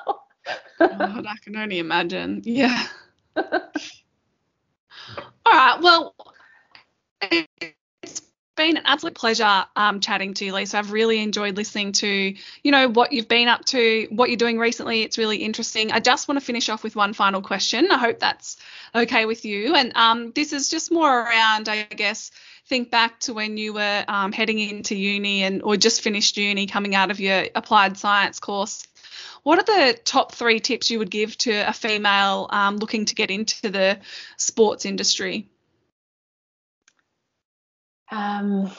oh, 0.81 1.23
I 1.29 1.35
can 1.45 1.57
only 1.57 1.79
imagine. 1.79 2.43
Yeah. 2.45 2.85
All 3.37 3.47
right. 5.47 5.79
Well, 5.81 6.15
been 8.61 8.77
an 8.77 8.83
absolute 8.85 9.15
pleasure 9.15 9.65
um, 9.75 10.01
chatting 10.01 10.35
to 10.35 10.45
you, 10.45 10.53
Lisa. 10.53 10.77
I've 10.77 10.93
really 10.93 11.23
enjoyed 11.23 11.57
listening 11.57 11.93
to, 11.93 12.07
you 12.63 12.71
know, 12.71 12.89
what 12.89 13.11
you've 13.11 13.27
been 13.27 13.49
up 13.49 13.65
to, 13.67 14.07
what 14.11 14.29
you're 14.29 14.37
doing 14.37 14.59
recently. 14.59 15.01
It's 15.01 15.17
really 15.17 15.39
interesting. 15.39 15.93
I 15.93 16.01
just 16.01 16.29
want 16.29 16.39
to 16.39 16.45
finish 16.45 16.69
off 16.69 16.85
with 16.85 16.95
one 16.95 17.15
final 17.15 17.41
question. 17.41 17.91
I 17.91 17.97
hope 17.97 18.19
that's 18.19 18.59
okay 18.95 19.25
with 19.25 19.47
you. 19.47 19.75
And 19.75 19.97
um, 19.97 20.33
this 20.33 20.53
is 20.53 20.69
just 20.69 20.93
more 20.93 21.11
around, 21.11 21.71
I 21.71 21.85
guess, 21.85 22.33
think 22.67 22.91
back 22.91 23.21
to 23.21 23.33
when 23.33 23.57
you 23.57 23.73
were 23.73 24.05
um, 24.07 24.31
heading 24.31 24.59
into 24.59 24.95
uni 24.95 25.43
and 25.43 25.63
or 25.63 25.79
just 25.79 26.03
finished 26.03 26.37
uni, 26.37 26.67
coming 26.67 26.95
out 26.95 27.11
of 27.11 27.19
your 27.19 27.47
applied 27.55 27.97
science 27.97 28.41
course, 28.41 28.87
what 29.43 29.59
are 29.59 29.65
the 29.65 29.99
top 30.05 30.33
three 30.33 30.61
tips 30.61 30.91
you 30.91 30.99
would 30.99 31.11
give 31.11 31.37
to 31.39 31.53
a 31.67 31.73
female 31.73 32.47
um, 32.51 32.77
looking 32.77 33.07
to 33.07 33.15
get 33.15 33.31
into 33.31 33.71
the 33.71 34.01
sports 34.37 34.85
industry? 34.85 35.49
Um, 38.11 38.71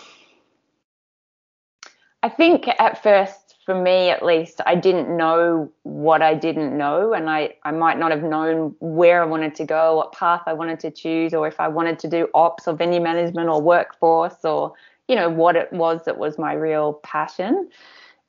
I 2.23 2.29
think 2.29 2.67
at 2.67 3.01
first 3.01 3.51
for 3.65 3.79
me 3.79 4.09
at 4.09 4.25
least, 4.25 4.59
I 4.65 4.75
didn't 4.75 5.15
know 5.15 5.71
what 5.83 6.21
I 6.21 6.33
didn't 6.33 6.75
know, 6.75 7.13
and 7.13 7.29
I, 7.29 7.53
I 7.63 7.71
might 7.71 7.99
not 7.99 8.11
have 8.11 8.23
known 8.23 8.75
where 8.79 9.21
I 9.21 9.25
wanted 9.25 9.53
to 9.55 9.65
go, 9.65 9.97
what 9.97 10.13
path 10.13 10.41
I 10.47 10.53
wanted 10.53 10.79
to 10.81 10.91
choose, 10.91 11.33
or 11.33 11.47
if 11.47 11.59
I 11.59 11.67
wanted 11.67 11.99
to 11.99 12.07
do 12.07 12.27
ops 12.33 12.67
or 12.67 12.73
venue 12.73 12.99
management 12.99 13.49
or 13.49 13.61
workforce, 13.61 14.43
or 14.43 14.73
you 15.07 15.15
know 15.15 15.29
what 15.29 15.55
it 15.55 15.71
was 15.71 16.01
that 16.05 16.17
was 16.17 16.37
my 16.37 16.53
real 16.53 16.93
passion. 17.03 17.69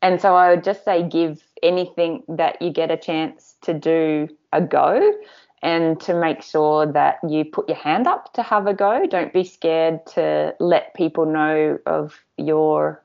And 0.02 0.20
so 0.20 0.34
I 0.34 0.50
would 0.50 0.64
just 0.64 0.84
say 0.84 1.02
give 1.02 1.42
anything 1.62 2.24
that 2.28 2.60
you 2.60 2.70
get 2.70 2.90
a 2.90 2.96
chance 2.96 3.54
to 3.62 3.72
do 3.72 4.28
a 4.52 4.60
go 4.60 5.14
and 5.62 6.00
to 6.00 6.14
make 6.14 6.42
sure 6.42 6.86
that 6.86 7.18
you 7.28 7.44
put 7.44 7.68
your 7.68 7.76
hand 7.76 8.06
up 8.06 8.32
to 8.34 8.42
have 8.42 8.66
a 8.66 8.74
go. 8.74 9.06
Don't 9.06 9.32
be 9.32 9.44
scared 9.44 10.04
to 10.06 10.54
let 10.58 10.94
people 10.94 11.24
know 11.24 11.78
of 11.86 12.20
your 12.36 13.02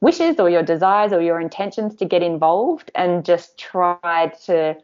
wishes 0.00 0.38
or 0.38 0.48
your 0.48 0.62
desires 0.62 1.12
or 1.12 1.20
your 1.20 1.40
intentions 1.40 1.94
to 1.96 2.04
get 2.04 2.22
involved 2.22 2.90
and 2.94 3.24
just 3.24 3.58
try 3.58 4.32
to 4.44 4.76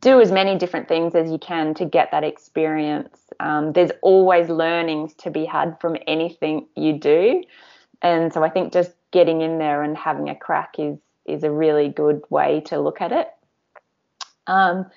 do 0.00 0.20
as 0.20 0.30
many 0.30 0.56
different 0.56 0.86
things 0.86 1.14
as 1.14 1.30
you 1.30 1.38
can 1.38 1.74
to 1.74 1.84
get 1.84 2.10
that 2.12 2.22
experience. 2.22 3.18
Um, 3.40 3.72
there's 3.72 3.90
always 4.02 4.48
learnings 4.48 5.14
to 5.14 5.30
be 5.30 5.44
had 5.44 5.80
from 5.80 5.96
anything 6.06 6.66
you 6.76 6.92
do. 6.92 7.42
And 8.02 8.32
so 8.32 8.44
I 8.44 8.50
think 8.50 8.72
just 8.72 8.92
getting 9.10 9.40
in 9.40 9.58
there 9.58 9.82
and 9.82 9.96
having 9.96 10.28
a 10.28 10.36
crack 10.36 10.76
is 10.78 10.98
is 11.26 11.44
a 11.44 11.50
really 11.50 11.88
good 11.88 12.22
way 12.30 12.60
to 12.60 12.80
look 12.80 13.00
at 13.00 13.12
it. 13.12 13.28
Um, 14.46 14.90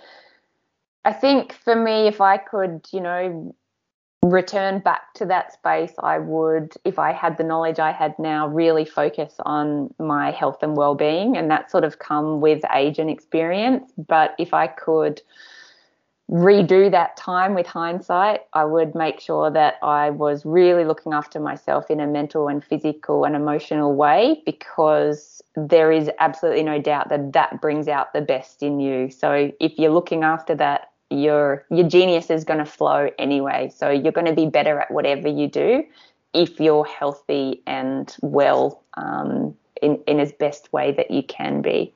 I 1.05 1.13
think 1.13 1.53
for 1.53 1.75
me, 1.75 2.07
if 2.07 2.21
I 2.21 2.37
could, 2.37 2.87
you 2.91 3.01
know, 3.01 3.55
return 4.23 4.79
back 4.79 5.13
to 5.15 5.25
that 5.25 5.51
space, 5.51 5.91
I 5.99 6.17
would, 6.17 6.73
if 6.85 6.97
I 6.97 7.11
had 7.11 7.37
the 7.37 7.43
knowledge 7.43 7.79
I 7.79 7.91
had 7.91 8.17
now, 8.17 8.47
really 8.47 8.85
focus 8.85 9.35
on 9.45 9.93
my 9.99 10.31
health 10.31 10.63
and 10.63 10.77
well-being, 10.77 11.35
and 11.35 11.51
that 11.51 11.69
sort 11.69 11.83
of 11.83 11.99
come 11.99 12.39
with 12.39 12.61
age 12.73 12.99
and 12.99 13.09
experience. 13.09 13.91
But 13.97 14.33
if 14.39 14.53
I 14.53 14.67
could 14.67 15.21
redo 16.31 16.89
that 16.89 17.17
time 17.17 17.53
with 17.53 17.67
hindsight, 17.67 18.41
I 18.53 18.63
would 18.63 18.95
make 18.95 19.19
sure 19.19 19.51
that 19.51 19.75
I 19.83 20.09
was 20.09 20.45
really 20.45 20.85
looking 20.85 21.11
after 21.11 21.39
myself 21.39 21.91
in 21.91 21.99
a 21.99 22.07
mental 22.07 22.47
and 22.47 22.63
physical 22.63 23.25
and 23.25 23.35
emotional 23.35 23.93
way 23.93 24.41
because 24.45 25.41
there 25.55 25.91
is 25.91 26.09
absolutely 26.19 26.63
no 26.63 26.79
doubt 26.81 27.09
that 27.09 27.33
that 27.33 27.59
brings 27.59 27.89
out 27.89 28.13
the 28.13 28.21
best 28.21 28.63
in 28.63 28.79
you. 28.79 29.09
So 29.09 29.51
if 29.59 29.77
you're 29.77 29.91
looking 29.91 30.23
after 30.23 30.55
that 30.55 30.92
your 31.09 31.65
your 31.69 31.87
genius 31.87 32.29
is 32.29 32.43
going 32.43 32.59
to 32.59 32.65
flow 32.65 33.09
anyway. 33.19 33.71
So 33.75 33.89
you're 33.89 34.11
going 34.11 34.27
to 34.27 34.33
be 34.33 34.47
better 34.47 34.79
at 34.79 34.91
whatever 34.91 35.27
you 35.27 35.47
do 35.47 35.83
if 36.33 36.59
you're 36.59 36.85
healthy 36.85 37.61
and 37.67 38.15
well 38.21 38.83
um, 38.95 39.55
in 39.81 40.01
in 40.07 40.19
as 40.19 40.31
best 40.31 40.71
way 40.73 40.91
that 40.93 41.11
you 41.11 41.23
can 41.23 41.61
be. 41.61 41.93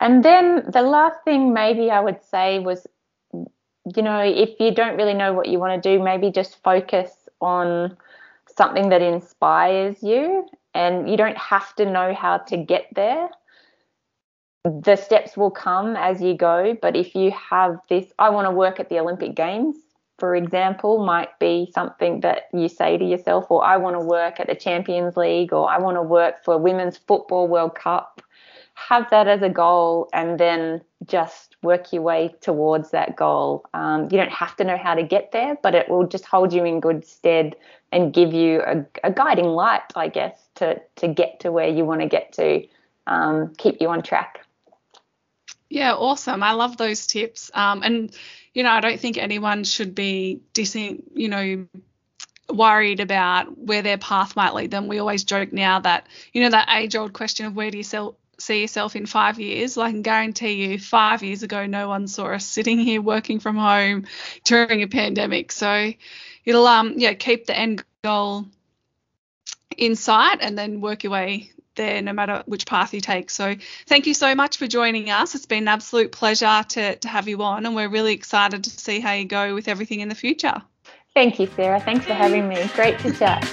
And 0.00 0.24
then 0.24 0.64
the 0.72 0.82
last 0.82 1.22
thing 1.24 1.52
maybe 1.52 1.90
I 1.90 2.00
would 2.00 2.24
say 2.24 2.58
was, 2.58 2.86
you 3.32 4.02
know, 4.02 4.20
if 4.20 4.58
you 4.58 4.74
don't 4.74 4.96
really 4.96 5.14
know 5.14 5.32
what 5.34 5.48
you 5.48 5.58
want 5.58 5.80
to 5.82 5.96
do, 5.96 6.02
maybe 6.02 6.30
just 6.30 6.62
focus 6.62 7.12
on 7.40 7.96
something 8.56 8.88
that 8.88 9.02
inspires 9.02 10.02
you, 10.02 10.48
and 10.74 11.08
you 11.08 11.16
don't 11.16 11.36
have 11.36 11.74
to 11.76 11.84
know 11.84 12.14
how 12.14 12.38
to 12.38 12.56
get 12.56 12.86
there 12.94 13.28
the 14.64 14.96
steps 14.96 15.36
will 15.36 15.50
come 15.50 15.96
as 15.96 16.20
you 16.20 16.34
go. 16.34 16.76
But 16.80 16.96
if 16.96 17.14
you 17.14 17.30
have 17.30 17.78
this, 17.88 18.06
I 18.18 18.30
want 18.30 18.46
to 18.46 18.50
work 18.50 18.80
at 18.80 18.88
the 18.88 18.98
Olympic 18.98 19.34
Games, 19.34 19.76
for 20.18 20.36
example, 20.36 21.04
might 21.04 21.36
be 21.38 21.70
something 21.74 22.20
that 22.20 22.48
you 22.52 22.68
say 22.68 22.98
to 22.98 23.04
yourself, 23.04 23.46
or 23.50 23.64
I 23.64 23.78
want 23.78 23.98
to 23.98 24.04
work 24.04 24.38
at 24.38 24.46
the 24.46 24.54
Champions 24.54 25.16
League, 25.16 25.52
or 25.52 25.68
I 25.68 25.78
want 25.78 25.96
to 25.96 26.02
work 26.02 26.44
for 26.44 26.58
Women's 26.58 26.98
Football 26.98 27.48
World 27.48 27.74
Cup. 27.74 28.20
Have 28.74 29.08
that 29.10 29.28
as 29.28 29.42
a 29.42 29.48
goal 29.48 30.08
and 30.12 30.38
then 30.38 30.82
just 31.06 31.56
work 31.62 31.92
your 31.92 32.02
way 32.02 32.34
towards 32.40 32.90
that 32.90 33.16
goal. 33.16 33.64
Um, 33.72 34.04
you 34.04 34.18
don't 34.18 34.30
have 34.30 34.56
to 34.56 34.64
know 34.64 34.76
how 34.76 34.94
to 34.94 35.02
get 35.02 35.32
there, 35.32 35.56
but 35.62 35.74
it 35.74 35.88
will 35.88 36.06
just 36.06 36.26
hold 36.26 36.52
you 36.52 36.64
in 36.64 36.80
good 36.80 37.04
stead 37.04 37.56
and 37.92 38.12
give 38.12 38.32
you 38.32 38.60
a, 38.62 38.84
a 39.04 39.10
guiding 39.10 39.46
light, 39.46 39.82
I 39.96 40.08
guess, 40.08 40.48
to, 40.56 40.80
to 40.96 41.08
get 41.08 41.40
to 41.40 41.50
where 41.50 41.68
you 41.68 41.84
want 41.84 42.02
to 42.02 42.06
get 42.06 42.32
to, 42.34 42.62
um, 43.06 43.54
keep 43.56 43.80
you 43.80 43.88
on 43.88 44.02
track. 44.02 44.39
Yeah, 45.70 45.94
awesome. 45.94 46.42
I 46.42 46.52
love 46.52 46.76
those 46.76 47.06
tips. 47.06 47.50
Um, 47.54 47.82
and 47.82 48.14
you 48.52 48.64
know, 48.64 48.70
I 48.70 48.80
don't 48.80 49.00
think 49.00 49.16
anyone 49.16 49.62
should 49.64 49.94
be 49.94 50.40
dissing, 50.52 51.04
you 51.14 51.28
know, 51.28 51.66
worried 52.52 52.98
about 52.98 53.56
where 53.56 53.82
their 53.82 53.98
path 53.98 54.34
might 54.34 54.54
lead 54.54 54.72
them. 54.72 54.88
We 54.88 54.98
always 54.98 55.22
joke 55.22 55.52
now 55.52 55.78
that, 55.80 56.08
you 56.32 56.42
know, 56.42 56.50
that 56.50 56.68
age 56.68 56.96
old 56.96 57.12
question 57.12 57.46
of 57.46 57.54
where 57.54 57.70
do 57.70 57.78
you 57.78 57.84
sell, 57.84 58.18
see 58.38 58.60
yourself 58.62 58.96
in 58.96 59.06
five 59.06 59.38
years? 59.38 59.76
Well, 59.76 59.86
I 59.86 59.92
can 59.92 60.02
guarantee 60.02 60.54
you, 60.66 60.80
five 60.80 61.22
years 61.22 61.44
ago, 61.44 61.66
no 61.66 61.88
one 61.88 62.08
saw 62.08 62.26
us 62.26 62.44
sitting 62.44 62.78
here 62.80 63.00
working 63.00 63.38
from 63.38 63.56
home 63.56 64.06
during 64.44 64.82
a 64.82 64.88
pandemic. 64.88 65.52
So 65.52 65.92
it'll, 66.44 66.66
um, 66.66 66.94
yeah, 66.96 67.14
keep 67.14 67.46
the 67.46 67.56
end 67.56 67.84
goal 68.02 68.46
in 69.76 69.94
sight 69.94 70.38
and 70.40 70.58
then 70.58 70.80
work 70.80 71.04
your 71.04 71.12
way 71.12 71.52
there 71.76 72.02
no 72.02 72.12
matter 72.12 72.42
which 72.46 72.66
path 72.66 72.92
you 72.94 73.00
take. 73.00 73.30
So 73.30 73.56
thank 73.86 74.06
you 74.06 74.14
so 74.14 74.34
much 74.34 74.56
for 74.56 74.66
joining 74.66 75.10
us. 75.10 75.34
It's 75.34 75.46
been 75.46 75.64
an 75.64 75.68
absolute 75.68 76.12
pleasure 76.12 76.64
to, 76.68 76.96
to 76.96 77.08
have 77.08 77.28
you 77.28 77.42
on, 77.42 77.66
and 77.66 77.74
we're 77.74 77.88
really 77.88 78.12
excited 78.12 78.64
to 78.64 78.70
see 78.70 79.00
how 79.00 79.12
you 79.12 79.24
go 79.24 79.54
with 79.54 79.68
everything 79.68 80.00
in 80.00 80.08
the 80.08 80.14
future. 80.14 80.62
Thank 81.14 81.40
you, 81.40 81.48
Sarah. 81.56 81.80
Thanks 81.80 82.06
for 82.06 82.14
having 82.14 82.48
me. 82.48 82.68
Great 82.74 82.98
to 83.00 83.12
chat. 83.12 83.44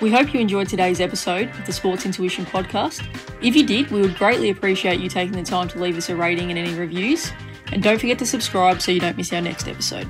We 0.00 0.10
hope 0.10 0.34
you 0.34 0.40
enjoyed 0.40 0.68
today's 0.68 1.00
episode 1.00 1.48
of 1.48 1.64
the 1.64 1.72
Sports 1.72 2.04
Intuition 2.04 2.44
podcast. 2.44 3.02
If 3.42 3.56
you 3.56 3.66
did, 3.66 3.90
we 3.90 4.02
would 4.02 4.16
greatly 4.16 4.50
appreciate 4.50 5.00
you 5.00 5.08
taking 5.08 5.32
the 5.32 5.42
time 5.42 5.68
to 5.68 5.78
leave 5.78 5.96
us 5.96 6.10
a 6.10 6.16
rating 6.16 6.50
and 6.50 6.58
any 6.58 6.74
reviews. 6.74 7.32
And 7.72 7.82
don't 7.82 7.98
forget 7.98 8.18
to 8.18 8.26
subscribe 8.26 8.80
so 8.82 8.92
you 8.92 9.00
don't 9.00 9.16
miss 9.16 9.32
our 9.32 9.40
next 9.40 9.66
episode. 9.66 10.06